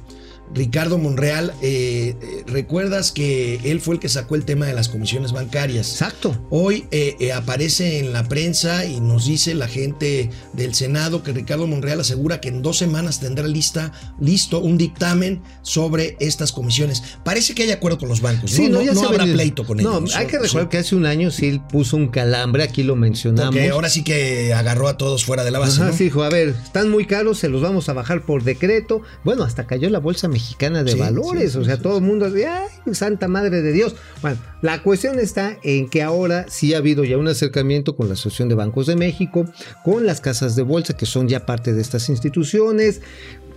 Ricardo 0.55 0.99
Monreal, 0.99 1.53
eh, 1.63 2.17
eh, 2.21 2.45
recuerdas 2.47 3.13
que 3.13 3.61
él 3.65 3.81
fue 3.81 3.97
el 3.97 4.01
que 4.01 4.09
sacó 4.09 4.35
el 4.35 4.45
tema 4.45 4.67
de 4.67 4.73
las 4.73 4.89
comisiones 4.89 5.33
bancarias. 5.33 5.91
Exacto. 5.93 6.37
Hoy 6.51 6.87
eh, 6.91 7.17
eh, 7.21 7.33
aparece 7.33 7.99
en 7.99 8.13
la 8.13 8.27
prensa 8.29 8.85
y 8.87 9.01
nos 9.01 9.27
dice 9.27 9.55
la 9.55 9.69
gente 9.69 10.31
del 10.55 10.75
Senado 10.75 11.23
que 11.23 11.33
Ricardo 11.33 11.67
Monreal 11.67 12.01
asegura 12.01 12.41
que 12.41 12.49
en 12.49 12.63
dos 12.63 12.79
semanas 12.79 13.21
tendrá 13.21 13.47
lista, 13.47 13.93
listo 14.21 14.61
un 14.61 14.79
dictamen 14.79 15.43
sobre 15.63 16.17
estas 16.19 16.51
comisiones. 16.53 17.03
Parece 17.25 17.55
que 17.55 17.65
hay 17.65 17.71
acuerdo 17.71 17.99
con 17.99 18.09
los 18.09 18.21
bancos. 18.21 18.51
Sí, 18.51 18.69
no, 18.69 18.79
no, 18.79 18.85
ya 18.85 18.95
no 18.95 19.01
se 19.01 19.07
habrá 19.07 19.25
pleito 19.25 19.67
con 19.67 19.77
No, 19.77 19.99
ellos. 19.99 20.17
hay 20.17 20.27
que 20.27 20.39
recordar 20.39 20.69
que 20.71 20.79
hace 20.79 20.97
un 20.97 21.05
año 21.05 21.31
sí 21.31 21.47
él 21.47 21.61
puso 21.61 21.97
un 21.97 22.09
calambre, 22.09 22.63
aquí 22.63 22.83
lo 22.83 22.97
mencionamos. 22.97 23.55
Porque 23.55 23.69
ahora 23.69 23.91
sí 23.91 24.03
que 24.03 24.55
agarró 24.55 24.89
a 24.89 24.97
todos 24.97 25.25
fuera 25.25 25.45
de 25.45 25.51
la 25.51 25.59
base. 25.59 25.81
Ajá, 25.83 25.91
¿no? 25.91 25.97
sí, 25.97 26.05
dijo, 26.05 26.23
a 26.23 26.31
ver, 26.31 26.49
están 26.65 26.91
muy 26.91 27.05
caros, 27.07 27.39
se 27.39 27.49
los 27.49 27.61
vamos 27.61 27.89
a 27.89 27.93
bajar 27.93 28.23
por 28.23 28.43
decreto. 28.45 29.03
Bueno, 29.25 29.45
hasta 29.45 29.67
cayó 29.67 29.91
la 29.91 29.99
Bolsa 29.99 30.27
Mexicana 30.27 30.38
de 30.59 30.93
Sí, 30.93 30.99
Valores, 30.99 31.53
sí, 31.53 31.59
o 31.59 31.65
sea, 31.65 31.77
sí, 31.77 31.83
todo 31.83 31.99
el 31.99 32.05
mundo 32.05 32.27
así, 32.27 32.43
ay, 32.45 32.95
santa 32.95 33.29
madre 33.29 33.63
de 33.63 33.73
Dios. 33.73 33.95
Bueno, 34.23 34.39
la 34.63 34.83
cuestión 34.83 35.19
está 35.19 35.59
en 35.63 35.89
que 35.89 36.03
ahora 36.03 36.47
sí 36.49 36.75
ha 36.75 36.79
habido 36.79 37.05
ya 37.05 37.19
un 37.19 37.29
acercamiento 37.29 37.97
con 37.97 38.09
la 38.09 38.15
Asociación 38.15 38.49
de 38.49 38.55
Bancos 38.55 38.87
de 38.87 38.97
México, 38.97 39.47
con 39.85 40.07
las 40.07 40.21
casas 40.21 40.57
de 40.57 40.63
bolsa 40.63 40.97
que 40.97 41.07
son 41.07 41.29
ya 41.29 41.47
parte 41.47 41.73
de 41.73 41.81
estas 41.81 42.09
instituciones, 42.09 43.01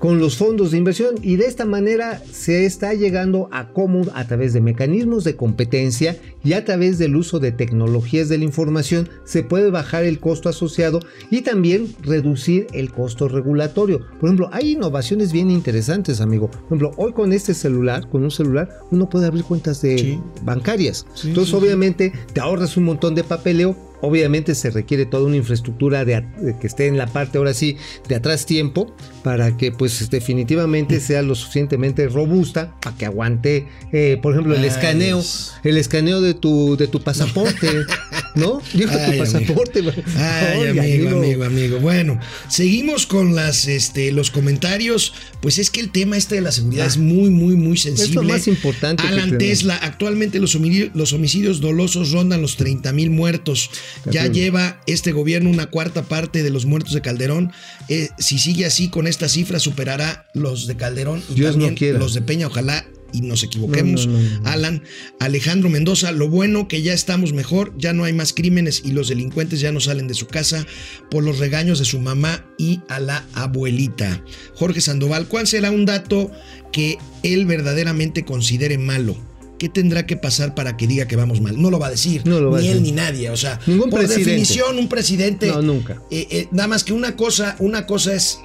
con 0.01 0.19
los 0.19 0.35
fondos 0.35 0.71
de 0.71 0.79
inversión 0.79 1.13
y 1.21 1.35
de 1.35 1.45
esta 1.45 1.63
manera 1.63 2.23
se 2.31 2.65
está 2.65 2.95
llegando 2.95 3.47
a 3.51 3.71
cómo 3.71 4.01
a 4.15 4.25
través 4.25 4.51
de 4.51 4.59
mecanismos 4.59 5.23
de 5.23 5.35
competencia 5.35 6.17
y 6.43 6.53
a 6.53 6.65
través 6.65 6.97
del 6.97 7.15
uso 7.15 7.39
de 7.39 7.51
tecnologías 7.51 8.27
de 8.27 8.39
la 8.39 8.43
información 8.45 9.07
se 9.25 9.43
puede 9.43 9.69
bajar 9.69 10.03
el 10.03 10.19
costo 10.19 10.49
asociado 10.49 11.01
y 11.29 11.41
también 11.41 11.85
reducir 12.01 12.65
el 12.73 12.91
costo 12.91 13.27
regulatorio. 13.27 13.99
Por 14.19 14.29
ejemplo, 14.29 14.49
hay 14.51 14.71
innovaciones 14.71 15.31
bien 15.31 15.51
interesantes, 15.51 16.19
amigo. 16.19 16.49
Por 16.49 16.63
ejemplo, 16.65 16.91
hoy 16.97 17.13
con 17.13 17.31
este 17.31 17.53
celular, 17.53 18.09
con 18.09 18.23
un 18.23 18.31
celular, 18.31 18.69
uno 18.89 19.07
puede 19.07 19.27
abrir 19.27 19.43
cuentas 19.43 19.83
de 19.83 19.99
Sí. 19.99 20.19
bancarias. 20.41 21.05
Sí, 21.13 21.27
Entonces, 21.27 21.51
sí, 21.51 21.55
obviamente, 21.63 22.11
te 22.33 22.41
ahorras 22.41 22.75
un 22.75 22.85
montón 22.85 23.13
de 23.13 23.23
papeleo. 23.23 23.75
Obviamente 24.01 24.55
se 24.55 24.69
requiere 24.69 25.05
toda 25.05 25.25
una 25.25 25.37
infraestructura 25.37 26.05
de, 26.05 26.21
de 26.39 26.57
que 26.57 26.67
esté 26.67 26.87
en 26.87 26.97
la 26.97 27.07
parte 27.07 27.37
ahora 27.37 27.53
sí 27.53 27.77
de 28.07 28.15
atrás 28.15 28.45
tiempo 28.45 28.93
para 29.23 29.57
que 29.57 29.71
pues 29.71 30.09
definitivamente 30.09 30.99
sea 30.99 31.21
lo 31.21 31.35
suficientemente 31.35 32.07
robusta 32.07 32.75
para 32.81 32.95
que 32.97 33.05
aguante, 33.05 33.67
eh, 33.91 34.19
por 34.21 34.33
ejemplo, 34.33 34.55
el 34.55 34.65
escaneo, 34.65 35.21
el 35.63 35.77
escaneo 35.77 36.21
de 36.21 36.33
tu 36.33 36.75
de 36.77 36.87
tu 36.87 37.01
pasaporte, 37.01 37.67
¿no? 38.35 38.61
Ay, 38.73 39.11
tu 39.11 39.17
pasaporte. 39.17 39.81
Ay, 40.17 40.57
Oye, 40.59 40.69
amigo, 40.79 41.09
amigo, 41.17 41.43
amigo. 41.43 41.79
Bueno, 41.79 42.19
seguimos 42.49 43.05
con 43.05 43.35
las, 43.35 43.67
este, 43.67 44.11
los 44.11 44.31
comentarios. 44.31 45.13
Pues 45.41 45.57
es 45.57 45.69
que 45.71 45.79
el 45.81 45.91
tema 45.91 46.17
este 46.17 46.35
de 46.35 46.41
la 46.41 46.51
seguridad 46.51 46.85
Ah. 46.85 46.87
es 46.89 46.97
muy, 46.97 47.29
muy, 47.29 47.55
muy 47.55 47.77
sensible. 47.77 48.21
más 48.21 48.47
importante 48.47 49.03
Alan. 49.07 49.37
Tesla, 49.37 49.75
actualmente 49.81 50.39
los 50.39 50.55
homicidios, 50.55 50.91
los 50.93 51.13
homicidios 51.13 51.59
dolosos 51.61 52.11
rondan 52.11 52.41
los 52.41 52.57
30 52.57 52.91
mil 52.93 53.09
muertos. 53.09 53.69
Ya 54.09 54.27
lleva 54.27 54.81
este 54.87 55.11
gobierno 55.11 55.49
una 55.49 55.67
cuarta 55.67 56.03
parte 56.03 56.43
de 56.43 56.49
los 56.49 56.65
muertos 56.65 56.93
de 56.93 57.01
Calderón. 57.01 57.51
Eh, 57.89 58.09
si 58.17 58.39
sigue 58.39 58.65
así 58.65 58.89
con 58.89 59.07
esta 59.07 59.27
cifra, 59.29 59.59
superará 59.59 60.27
los 60.33 60.67
de 60.67 60.75
Calderón 60.77 61.23
y 61.29 61.35
Dios 61.35 61.55
no 61.55 61.63
también 61.65 61.75
quiera. 61.75 61.99
los 61.99 62.13
de 62.13 62.21
Peña. 62.21 62.47
Ojalá 62.47 62.85
y 63.13 63.21
nos 63.21 63.43
equivoquemos. 63.43 64.07
No, 64.07 64.13
no, 64.13 64.19
no, 64.19 64.39
no. 64.41 64.49
Alan, 64.49 64.83
Alejandro 65.19 65.69
Mendoza, 65.69 66.11
lo 66.11 66.29
bueno 66.29 66.67
que 66.67 66.81
ya 66.81 66.93
estamos 66.93 67.33
mejor, 67.33 67.73
ya 67.77 67.93
no 67.93 68.03
hay 68.03 68.13
más 68.13 68.33
crímenes 68.33 68.81
y 68.85 68.91
los 68.91 69.07
delincuentes 69.09 69.59
ya 69.59 69.71
no 69.71 69.79
salen 69.79 70.07
de 70.07 70.13
su 70.13 70.27
casa 70.27 70.65
por 71.09 71.23
los 71.23 71.39
regaños 71.39 71.79
de 71.79 71.85
su 71.85 71.99
mamá 71.99 72.45
y 72.57 72.81
a 72.87 72.99
la 72.99 73.25
abuelita. 73.33 74.23
Jorge 74.55 74.81
Sandoval, 74.81 75.27
¿cuál 75.27 75.47
será 75.47 75.71
un 75.71 75.85
dato 75.85 76.31
que 76.71 76.97
él 77.23 77.45
verdaderamente 77.45 78.23
considere 78.25 78.77
malo? 78.77 79.15
¿Qué 79.59 79.69
tendrá 79.69 80.07
que 80.07 80.17
pasar 80.17 80.55
para 80.55 80.75
que 80.75 80.87
diga 80.87 81.07
que 81.07 81.15
vamos 81.15 81.39
mal? 81.39 81.61
No 81.61 81.69
lo 81.69 81.77
va 81.77 81.85
a 81.87 81.91
decir, 81.91 82.23
No 82.25 82.39
lo 82.39 82.49
va 82.49 82.57
a 82.57 82.61
ni 82.61 82.69
él 82.69 82.81
ni 82.81 82.91
nadie. 82.93 83.29
O 83.29 83.37
sea, 83.37 83.59
Ningún 83.67 83.91
por 83.91 83.99
presidente. 83.99 84.29
definición, 84.31 84.79
un 84.79 84.87
presidente. 84.89 85.47
No, 85.49 85.61
nunca. 85.61 86.01
eh, 86.09 86.27
eh, 86.31 86.47
nada 86.51 86.67
más 86.67 86.83
que 86.83 86.93
una 86.93 87.15
cosa, 87.15 87.55
una 87.59 87.85
cosa 87.85 88.13
es. 88.15 88.39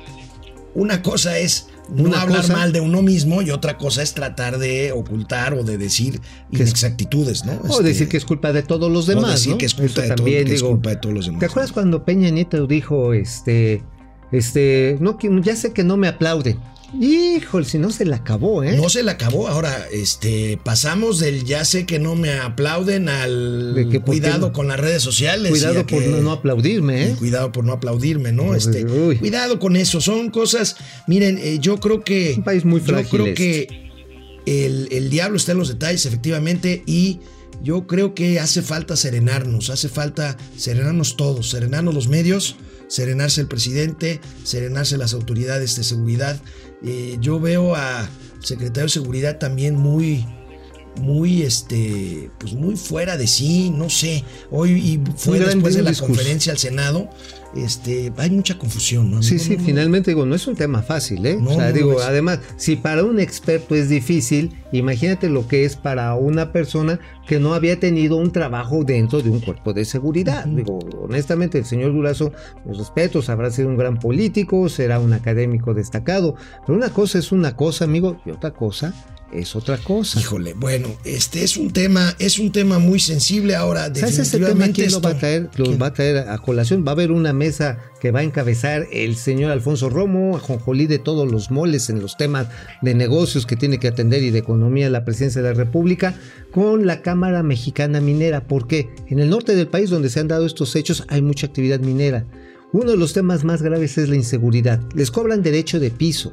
Una 0.75 1.01
cosa 1.01 1.39
es 1.39 1.69
no 1.95 2.05
Una 2.09 2.23
hablar 2.23 2.41
cosa- 2.43 2.53
mal 2.55 2.73
de 2.73 2.81
uno 2.81 3.03
mismo 3.03 3.43
y 3.43 3.51
otra 3.51 3.79
cosa 3.79 4.03
es 4.03 4.13
tratar 4.15 4.59
de 4.59 4.93
ocultar 4.93 5.55
o 5.55 5.63
de 5.63 5.79
decir 5.79 6.21
inexactitudes, 6.51 7.45
¿no? 7.45 7.53
O 7.63 7.67
Este, 7.71 7.83
decir 7.85 8.09
que 8.09 8.17
es 8.17 8.25
culpa 8.25 8.53
de 8.53 8.63
todos 8.63 8.91
los 8.91 9.07
demás. 9.07 9.33
decir 9.33 9.53
¿no? 9.53 9.59
que 9.59 9.67
es 9.67 9.75
culpa 9.75 10.01
de 10.03 10.09
todo- 10.09 10.17
también, 10.17 10.47
es 10.49 10.55
digo, 10.55 10.69
culpa 10.71 10.91
de 10.91 10.97
todos 10.97 11.15
los 11.15 11.27
demás, 11.27 11.41
¿Te 11.41 11.47
acuerdas 11.47 11.73
cuando 11.73 12.05
Peña 12.05 12.31
Nieto 12.31 12.67
dijo, 12.67 13.13
este, 13.13 13.83
este, 14.33 14.97
no, 15.01 15.19
ya 15.43 15.55
sé 15.57 15.73
que 15.73 15.85
no 15.85 15.97
me 15.97 16.09
aplauden? 16.09 16.59
Híjole, 17.01 17.67
si 17.67 17.79
no 17.79 17.91
se 17.91 18.05
la 18.05 18.17
acabó, 18.17 18.63
¿eh? 18.63 18.77
No 18.77 18.89
se 18.89 19.03
le 19.03 19.11
acabó. 19.11 19.49
Ahora, 19.49 19.87
este, 19.93 20.59
pasamos 20.63 21.19
del 21.19 21.45
ya 21.45 21.65
sé 21.65 21.85
que 21.85 21.99
no 21.99 22.15
me 22.15 22.33
aplauden 22.39 23.09
al 23.09 23.89
que 23.91 24.01
cuidado 24.01 24.49
no. 24.49 24.53
con 24.53 24.69
las 24.69 24.79
redes 24.79 25.03
sociales. 25.03 25.51
Cuidado 25.51 25.87
por 25.87 26.03
que- 26.03 26.09
no, 26.09 26.33
aplaudirme, 26.33 27.05
¿eh? 27.09 27.17
Cuidado 27.19 27.51
por 27.53 27.65
no 27.65 27.73
aplaudirme, 27.73 28.33
¿no? 28.33 28.55
Este, 28.55 28.85
uy. 28.85 29.17
cuidado 29.19 29.59
con 29.59 29.77
eso. 29.77 30.01
Son 30.01 30.31
cosas. 30.31 30.77
Miren, 31.07 31.39
eh, 31.39 31.59
yo 31.61 31.79
creo 31.79 32.05
que. 32.05 32.35
Un 32.37 32.45
país 32.45 32.65
muy 32.65 32.81
Yo 32.81 32.87
frágil 32.87 33.11
creo 33.11 33.27
este. 33.27 33.35
que 33.35 33.87
el, 34.67 34.89
el 34.93 35.11
diablo 35.11 35.37
está 35.37 35.53
en 35.53 35.59
los 35.59 35.69
detalles, 35.69 36.07
efectivamente, 36.07 36.83
y 36.87 37.19
yo 37.63 37.87
creo 37.87 38.15
que 38.15 38.39
hace 38.39 38.63
falta 38.63 38.97
serenarnos, 38.97 39.71
hace 39.71 39.89
falta 39.89 40.37
serenarnos 40.57 41.17
todos, 41.17 41.51
serenarnos 41.51 41.95
los 41.95 42.07
medios, 42.07 42.57
serenarse 42.87 43.41
el 43.41 43.49
presidente, 43.49 44.21
serenarse 44.45 44.97
las 44.99 45.15
autoridades 45.15 45.75
de 45.75 45.83
seguridad. 45.83 46.41
Eh, 46.83 47.17
yo 47.21 47.41
veo 47.41 47.75
a 47.75 48.09
secretario 48.41 48.85
de 48.85 48.91
seguridad 48.91 49.39
también 49.39 49.77
muy 49.77 50.27
muy 51.01 51.43
este 51.43 52.31
pues 52.39 52.55
muy 52.55 52.77
fuera 52.77 53.17
de 53.17 53.27
sí 53.27 53.71
no 53.71 53.89
sé 53.91 54.25
hoy 54.51 54.73
y 54.73 55.01
fue 55.17 55.39
después 55.39 55.75
de 55.75 55.83
la 55.83 55.91
discurso. 55.91 56.15
conferencia 56.15 56.53
al 56.53 56.59
senado 56.59 57.09
este 57.55 58.13
hay 58.17 58.31
mucha 58.31 58.59
confusión 58.59 59.11
¿no? 59.11 59.23
Sí, 59.23 59.39
sí, 59.39 59.57
No, 59.57 59.65
finalmente 59.65 60.11
digo, 60.11 60.27
no 60.27 60.35
es 60.35 60.47
un 60.47 60.57
tema 60.57 60.83
fácil, 60.83 61.25
¿eh? 61.25 61.39
O 61.43 61.55
sea, 61.55 61.73
digo, 61.73 62.01
además, 62.01 62.41
si 62.57 62.77
para 62.77 63.03
un 63.05 63.19
experto 63.19 63.75
es 63.75 63.89
difícil, 63.89 64.53
imagínate 64.73 65.31
lo 65.31 65.49
que 65.49 65.65
es 65.65 65.77
para 65.77 66.15
una 66.17 66.53
persona 66.53 67.01
que 67.27 67.39
no 67.41 67.55
había 67.55 67.81
tenido 67.81 68.17
un 68.17 68.31
trabajo 68.31 68.85
dentro 68.85 69.23
de 69.23 69.31
un 69.31 69.41
cuerpo 69.41 69.73
de 69.73 69.85
seguridad. 69.85 70.45
Digo, 70.45 70.79
honestamente, 71.01 71.59
el 71.59 71.65
señor 71.65 71.93
Durazo, 71.93 72.33
los 72.67 72.79
respetos, 72.79 73.31
habrá 73.31 73.51
sido 73.51 73.69
un 73.69 73.77
gran 73.77 73.99
político, 73.99 74.69
será 74.69 75.01
un 75.01 75.13
académico 75.15 75.73
destacado, 75.73 76.35
pero 76.67 76.77
una 76.77 76.91
cosa 76.91 77.19
es 77.19 77.33
una 77.33 77.57
cosa, 77.57 77.85
amigo, 77.85 78.21
y 78.27 78.31
otra 78.31 78.51
cosa 78.53 78.93
es 79.33 79.57
otra 79.57 79.77
cosa. 79.79 80.21
Híjole, 80.21 80.55
bueno, 80.55 80.89
este 81.05 81.43
es 81.43 81.57
un 81.57 81.73
tema, 81.73 82.15
es 82.19 82.39
un 82.39 82.53
tema 82.53 82.79
muy 82.79 83.01
sensible 83.01 83.55
ahora. 83.57 83.93
¿Sabes 83.95 84.19
ese 84.19 84.39
tema 84.39 84.69
quién 84.69 84.91
lo 84.93 85.01
va 85.01 85.11
a 85.11 85.13
esto- 85.13 85.21
traer? 85.21 85.51
Lo 85.57 85.65
¿Quién? 85.65 85.83
va 85.83 85.87
a 85.89 85.93
traer 85.93 86.29
a 86.29 86.39
colación. 86.39 86.85
Va 86.87 86.91
a 86.91 86.93
haber 86.93 87.11
una 87.11 87.33
mesa 87.33 87.79
que 88.01 88.11
va 88.13 88.21
a 88.21 88.23
encabezar 88.23 88.87
el 88.93 89.17
señor 89.17 89.51
Alfonso 89.51 89.89
Romo, 89.91 90.37
ajonjolí 90.37 90.87
de 90.87 90.99
todos 90.99 91.31
los 91.31 91.51
moles 91.51 91.91
en 91.91 92.01
los 92.01 92.17
temas 92.17 92.47
de 92.83 92.95
negocios 92.95 93.47
que 93.47 93.57
tiene 93.57 93.79
que 93.79 93.89
atender 93.89 94.23
y 94.23 94.31
de 94.31 94.39
economía 94.39 94.89
la 94.91 95.05
presidencia 95.05 95.43
de 95.43 95.49
la 95.49 95.55
República, 95.55 96.15
con 96.53 96.87
la 96.87 97.03
Cámara 97.03 97.43
Mexicana 97.43 98.01
Minera. 98.01 98.47
Porque 98.47 98.89
en 99.09 99.19
el 99.19 99.29
norte 99.31 99.55
del 99.57 99.69
país 99.69 99.91
donde 99.91 100.09
se 100.11 100.21
han 100.21 100.29
dado 100.29 100.47
estos 100.47 100.75
hechos 100.77 101.05
hay 101.09 101.21
mucha 101.23 101.47
actividad 101.47 101.81
minera. 101.81 102.25
Uno 102.73 102.91
de 102.91 102.97
los 102.97 103.13
temas 103.13 103.45
más 103.45 103.63
graves 103.63 103.97
es 103.97 104.09
la 104.09 104.17
inseguridad. 104.17 104.81
Les 104.95 105.11
cobran 105.11 105.43
derecho 105.43 105.79
de 105.81 105.91
piso. 105.91 106.33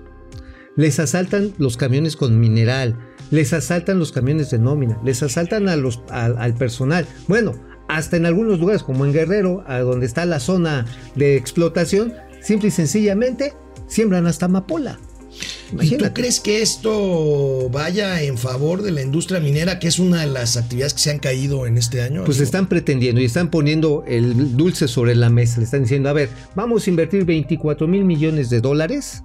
Les 0.76 1.00
asaltan 1.00 1.54
los 1.58 1.78
camiones 1.78 2.16
con 2.16 2.40
mineral, 2.40 2.98
les 3.32 3.54
asaltan 3.54 4.00
los 4.00 4.12
camiones 4.12 4.50
de 4.50 4.60
nómina, 4.60 5.00
les 5.04 5.22
asaltan 5.22 5.70
a 5.70 5.76
los, 5.76 6.02
al- 6.10 6.38
al 6.38 6.56
personal. 6.56 7.06
Bueno, 7.28 7.54
hasta 7.88 8.18
en 8.18 8.26
algunos 8.26 8.60
lugares 8.60 8.82
como 8.82 9.06
en 9.06 9.14
Guerrero, 9.14 9.64
a 9.68 9.80
donde 9.80 10.06
está 10.08 10.26
la 10.26 10.40
zona 10.40 10.86
de 11.16 11.36
explotación, 11.36 12.14
simple 12.42 12.70
y 12.70 12.72
sencillamente 12.72 13.54
siembran 13.88 14.26
hasta 14.26 14.46
amapola. 14.48 14.98
¿Y 15.34 15.36
tú 15.70 15.74
Imagínate. 15.76 16.14
crees 16.14 16.40
que 16.40 16.62
esto 16.62 17.68
vaya 17.72 18.22
en 18.22 18.38
favor 18.38 18.82
de 18.84 18.92
la 18.92 19.02
industria 19.02 19.40
minera, 19.40 19.80
que 19.80 19.88
es 19.88 19.98
una 19.98 20.22
de 20.22 20.28
las 20.28 20.58
actividades 20.58 20.94
que 20.94 21.00
se 21.00 21.10
han 21.12 21.18
caído 21.20 21.66
en 21.66 21.78
este 21.78 22.02
año? 22.02 22.24
Pues 22.24 22.40
están 22.40 22.68
pretendiendo 22.68 23.20
y 23.22 23.26
están 23.26 23.50
poniendo 23.50 24.04
el 24.08 24.56
dulce 24.56 24.88
sobre 24.88 25.16
la 25.16 25.30
mesa. 25.30 25.58
Le 25.60 25.66
están 25.66 25.82
diciendo, 25.84 26.10
a 26.10 26.14
ver, 26.14 26.30
vamos 26.56 26.86
a 26.86 26.90
invertir 26.92 27.26
24 27.26 27.88
mil 27.88 28.04
millones 28.06 28.52
de 28.52 28.62
dólares 28.62 29.24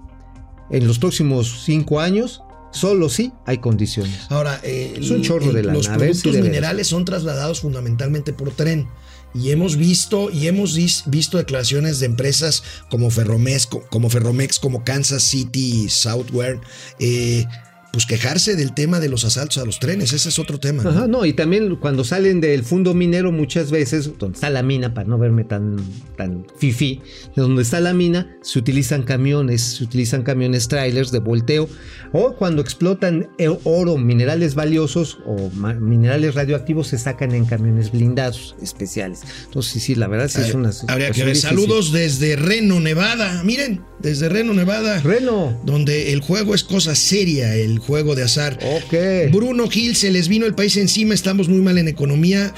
en 0.70 0.86
los 0.86 0.98
próximos 0.98 1.62
cinco 1.64 2.00
años, 2.00 2.42
solo 2.72 3.08
si 3.08 3.32
hay 3.46 3.58
condiciones. 3.58 4.26
Ahora, 4.28 4.60
eh, 4.62 4.94
Es 5.00 5.10
un 5.10 5.22
chorro 5.22 5.52
de 5.52 5.62
lana, 5.62 5.74
los 5.78 5.86
si 5.86 5.92
productos 5.92 6.34
minerales 6.36 6.86
son 6.88 7.04
trasladados 7.04 7.60
fundamentalmente 7.60 8.32
por 8.32 8.50
tren. 8.50 8.88
Y 9.34 9.50
hemos 9.50 9.76
visto, 9.76 10.30
y 10.30 10.48
hemos 10.48 10.74
visto 11.06 11.36
declaraciones 11.36 12.00
de 12.00 12.06
empresas 12.06 12.62
como 12.90 13.10
Ferromex, 13.10 13.66
co- 13.66 13.84
como 13.90 14.08
Ferromex, 14.08 14.58
como 14.58 14.84
Kansas 14.84 15.22
City 15.22 15.88
Southware, 15.90 16.60
eh, 16.98 17.44
pues 17.92 18.06
quejarse 18.06 18.54
del 18.54 18.74
tema 18.74 19.00
de 19.00 19.08
los 19.08 19.24
asaltos 19.24 19.58
a 19.58 19.64
los 19.64 19.78
trenes. 19.78 20.12
Ese 20.12 20.28
es 20.28 20.38
otro 20.38 20.58
tema. 20.60 20.82
¿no? 20.82 20.90
Ajá, 20.90 21.06
no, 21.06 21.24
y 21.24 21.32
también 21.32 21.76
cuando 21.76 22.04
salen 22.04 22.40
del 22.40 22.62
fondo 22.62 22.94
minero 22.94 23.32
muchas 23.32 23.70
veces, 23.70 24.10
donde 24.18 24.36
está 24.36 24.50
la 24.50 24.62
mina, 24.62 24.94
para 24.94 25.08
no 25.08 25.18
verme 25.18 25.44
tan, 25.44 25.76
tan 26.16 26.46
fifi, 26.58 27.00
de 27.34 27.42
donde 27.42 27.62
está 27.62 27.80
la 27.80 27.94
mina, 27.94 28.36
se 28.42 28.58
utilizan 28.58 29.02
camiones, 29.02 29.62
se 29.62 29.84
utilizan 29.84 30.22
camiones 30.22 30.68
trailers 30.68 31.10
de 31.10 31.18
volteo, 31.20 31.68
o 32.12 32.34
cuando 32.34 32.62
explotan 32.62 33.28
oro, 33.64 33.96
minerales 33.96 34.54
valiosos 34.54 35.18
o 35.26 35.50
minerales 35.80 36.34
radioactivos, 36.34 36.88
se 36.88 36.98
sacan 36.98 37.32
en 37.34 37.46
camiones 37.46 37.90
blindados 37.90 38.56
especiales. 38.62 39.20
Entonces, 39.46 39.72
sí, 39.72 39.80
sí, 39.80 39.94
la 39.94 40.08
verdad 40.08 40.28
sí 40.28 40.40
es 40.40 40.54
una 40.54 40.70
Habría 40.88 41.10
que 41.10 41.20
ver. 41.24 41.34
difícil. 41.34 41.50
Saludos 41.50 41.92
desde 41.92 42.36
Reno, 42.36 42.80
Nevada. 42.80 43.42
Miren, 43.44 43.82
desde 44.00 44.28
Reno, 44.28 44.54
Nevada. 44.54 45.00
Reno. 45.00 45.58
donde 45.64 46.12
el 46.12 46.20
juego 46.20 46.54
es 46.54 46.64
cosa 46.64 46.94
seria, 46.94 47.54
el 47.54 47.78
juego 47.88 48.14
de 48.14 48.22
azar. 48.22 48.58
Ok. 48.62 49.32
Bruno 49.32 49.66
Gil, 49.66 49.96
se 49.96 50.10
les 50.10 50.28
vino 50.28 50.44
el 50.44 50.54
país 50.54 50.76
encima, 50.76 51.14
estamos 51.14 51.48
muy 51.48 51.62
mal 51.62 51.78
en 51.78 51.88
economía 51.88 52.52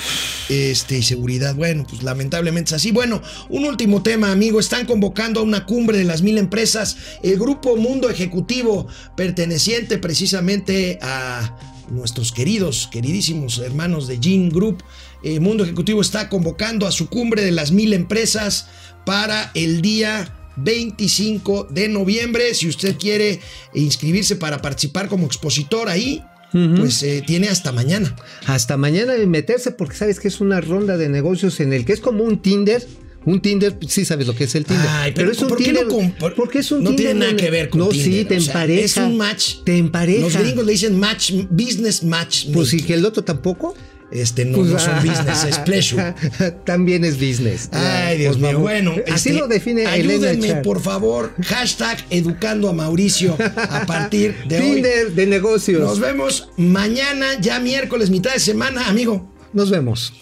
este, 0.48 0.98
y 0.98 1.02
seguridad. 1.04 1.54
Bueno, 1.54 1.86
pues 1.88 2.02
lamentablemente 2.02 2.70
es 2.70 2.72
así. 2.72 2.90
Bueno, 2.90 3.22
un 3.48 3.64
último 3.64 4.02
tema, 4.02 4.32
amigo. 4.32 4.58
Están 4.58 4.86
convocando 4.86 5.38
a 5.38 5.44
una 5.44 5.66
cumbre 5.66 5.98
de 5.98 6.04
las 6.04 6.22
mil 6.22 6.36
empresas. 6.36 6.96
El 7.22 7.38
grupo 7.38 7.76
Mundo 7.76 8.10
Ejecutivo, 8.10 8.88
perteneciente 9.16 9.98
precisamente 9.98 10.98
a 11.00 11.56
nuestros 11.90 12.32
queridos, 12.32 12.88
queridísimos 12.90 13.58
hermanos 13.58 14.08
de 14.08 14.18
Gene 14.20 14.50
Group. 14.50 14.82
eh, 15.22 15.38
Mundo 15.38 15.62
Ejecutivo 15.62 16.00
está 16.00 16.28
convocando 16.28 16.88
a 16.88 16.92
su 16.92 17.08
cumbre 17.08 17.44
de 17.44 17.52
las 17.52 17.70
mil 17.70 17.92
empresas 17.92 18.66
para 19.06 19.52
el 19.54 19.80
día 19.80 20.39
25 20.56 21.68
de 21.70 21.88
noviembre. 21.88 22.54
Si 22.54 22.68
usted 22.68 22.96
quiere 22.96 23.40
inscribirse 23.74 24.36
para 24.36 24.60
participar 24.62 25.08
como 25.08 25.26
expositor 25.26 25.88
ahí, 25.88 26.22
pues 26.52 27.02
eh, 27.04 27.22
tiene 27.26 27.48
hasta 27.48 27.70
mañana. 27.72 28.14
hasta 28.46 28.76
mañana 28.76 29.12
de 29.12 29.26
meterse 29.26 29.70
porque 29.70 29.94
sabes 29.96 30.18
que 30.18 30.26
es 30.28 30.40
una 30.40 30.60
ronda 30.60 30.96
de 30.96 31.08
negocios 31.08 31.60
en 31.60 31.72
el 31.72 31.84
que 31.84 31.92
es 31.92 32.00
como 32.00 32.24
un 32.24 32.42
Tinder. 32.42 32.86
Un 33.26 33.42
Tinder, 33.42 33.76
sí 33.86 34.06
sabes 34.06 34.26
lo 34.26 34.34
que 34.34 34.44
es 34.44 34.54
el 34.54 34.64
Tinder. 34.64 34.86
Ay, 34.88 35.12
pero 35.14 35.30
es 35.30 35.38
un 35.42 35.48
¿por 35.48 35.58
qué 35.58 35.64
Tinder. 35.64 35.86
no 35.86 35.92
con- 35.94 36.10
por- 36.12 36.34
porque 36.34 36.60
es 36.60 36.72
un 36.72 36.82
no 36.82 36.90
Tinder 36.90 37.06
tiene 37.12 37.20
nada 37.20 37.36
que 37.36 37.50
ver 37.50 37.68
con 37.68 37.80
No, 37.80 37.88
Tinder, 37.90 38.06
sí, 38.20 38.24
te 38.24 38.40
sea, 38.40 38.52
empareja. 38.52 38.82
es 38.84 38.96
un 38.96 39.16
match. 39.18 39.56
Te 39.62 39.76
empareja. 39.76 40.20
Los 40.22 40.36
gringos 40.38 40.64
le 40.64 40.72
dicen 40.72 40.98
match, 40.98 41.32
business 41.50 42.02
match. 42.02 42.46
Pues 42.52 42.70
sí, 42.70 42.82
que 42.82 42.94
el 42.94 43.04
otro 43.04 43.22
tampoco. 43.22 43.74
Este 44.12 44.44
no, 44.44 44.58
Pues, 44.58 44.70
no 44.70 44.78
son 44.78 44.96
business, 44.96 45.44
es 45.44 45.58
pleasure. 45.58 46.14
También 46.64 47.04
es 47.04 47.14
business. 47.14 47.68
Ay, 47.72 48.18
Dios 48.18 48.36
Pues 48.38 48.50
mío. 48.52 48.60
Bueno, 48.60 48.92
así 49.12 49.28
este, 49.30 49.40
lo 49.40 49.46
define 49.46 49.82
Elena 49.82 49.92
Ayúdenme, 50.14 50.48
Char. 50.48 50.62
por 50.62 50.80
favor. 50.80 51.32
Hashtag 51.46 51.98
educando 52.10 52.68
a 52.68 52.72
Mauricio 52.72 53.36
a 53.56 53.86
partir 53.86 54.36
de 54.46 54.58
hoy. 54.58 54.62
Tinder 54.74 55.12
de 55.12 55.26
negocios. 55.26 55.80
Nos 55.80 56.00
vemos 56.00 56.48
mañana, 56.56 57.38
ya 57.40 57.60
miércoles, 57.60 58.10
mitad 58.10 58.32
de 58.32 58.40
semana, 58.40 58.88
amigo. 58.88 59.32
Nos 59.52 59.70
vemos. 59.70 60.12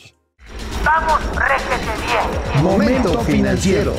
Vamos, 0.85 1.21
réjete 1.35 1.77
bien. 2.07 2.63
Momento 2.63 3.21
financiero. 3.25 3.95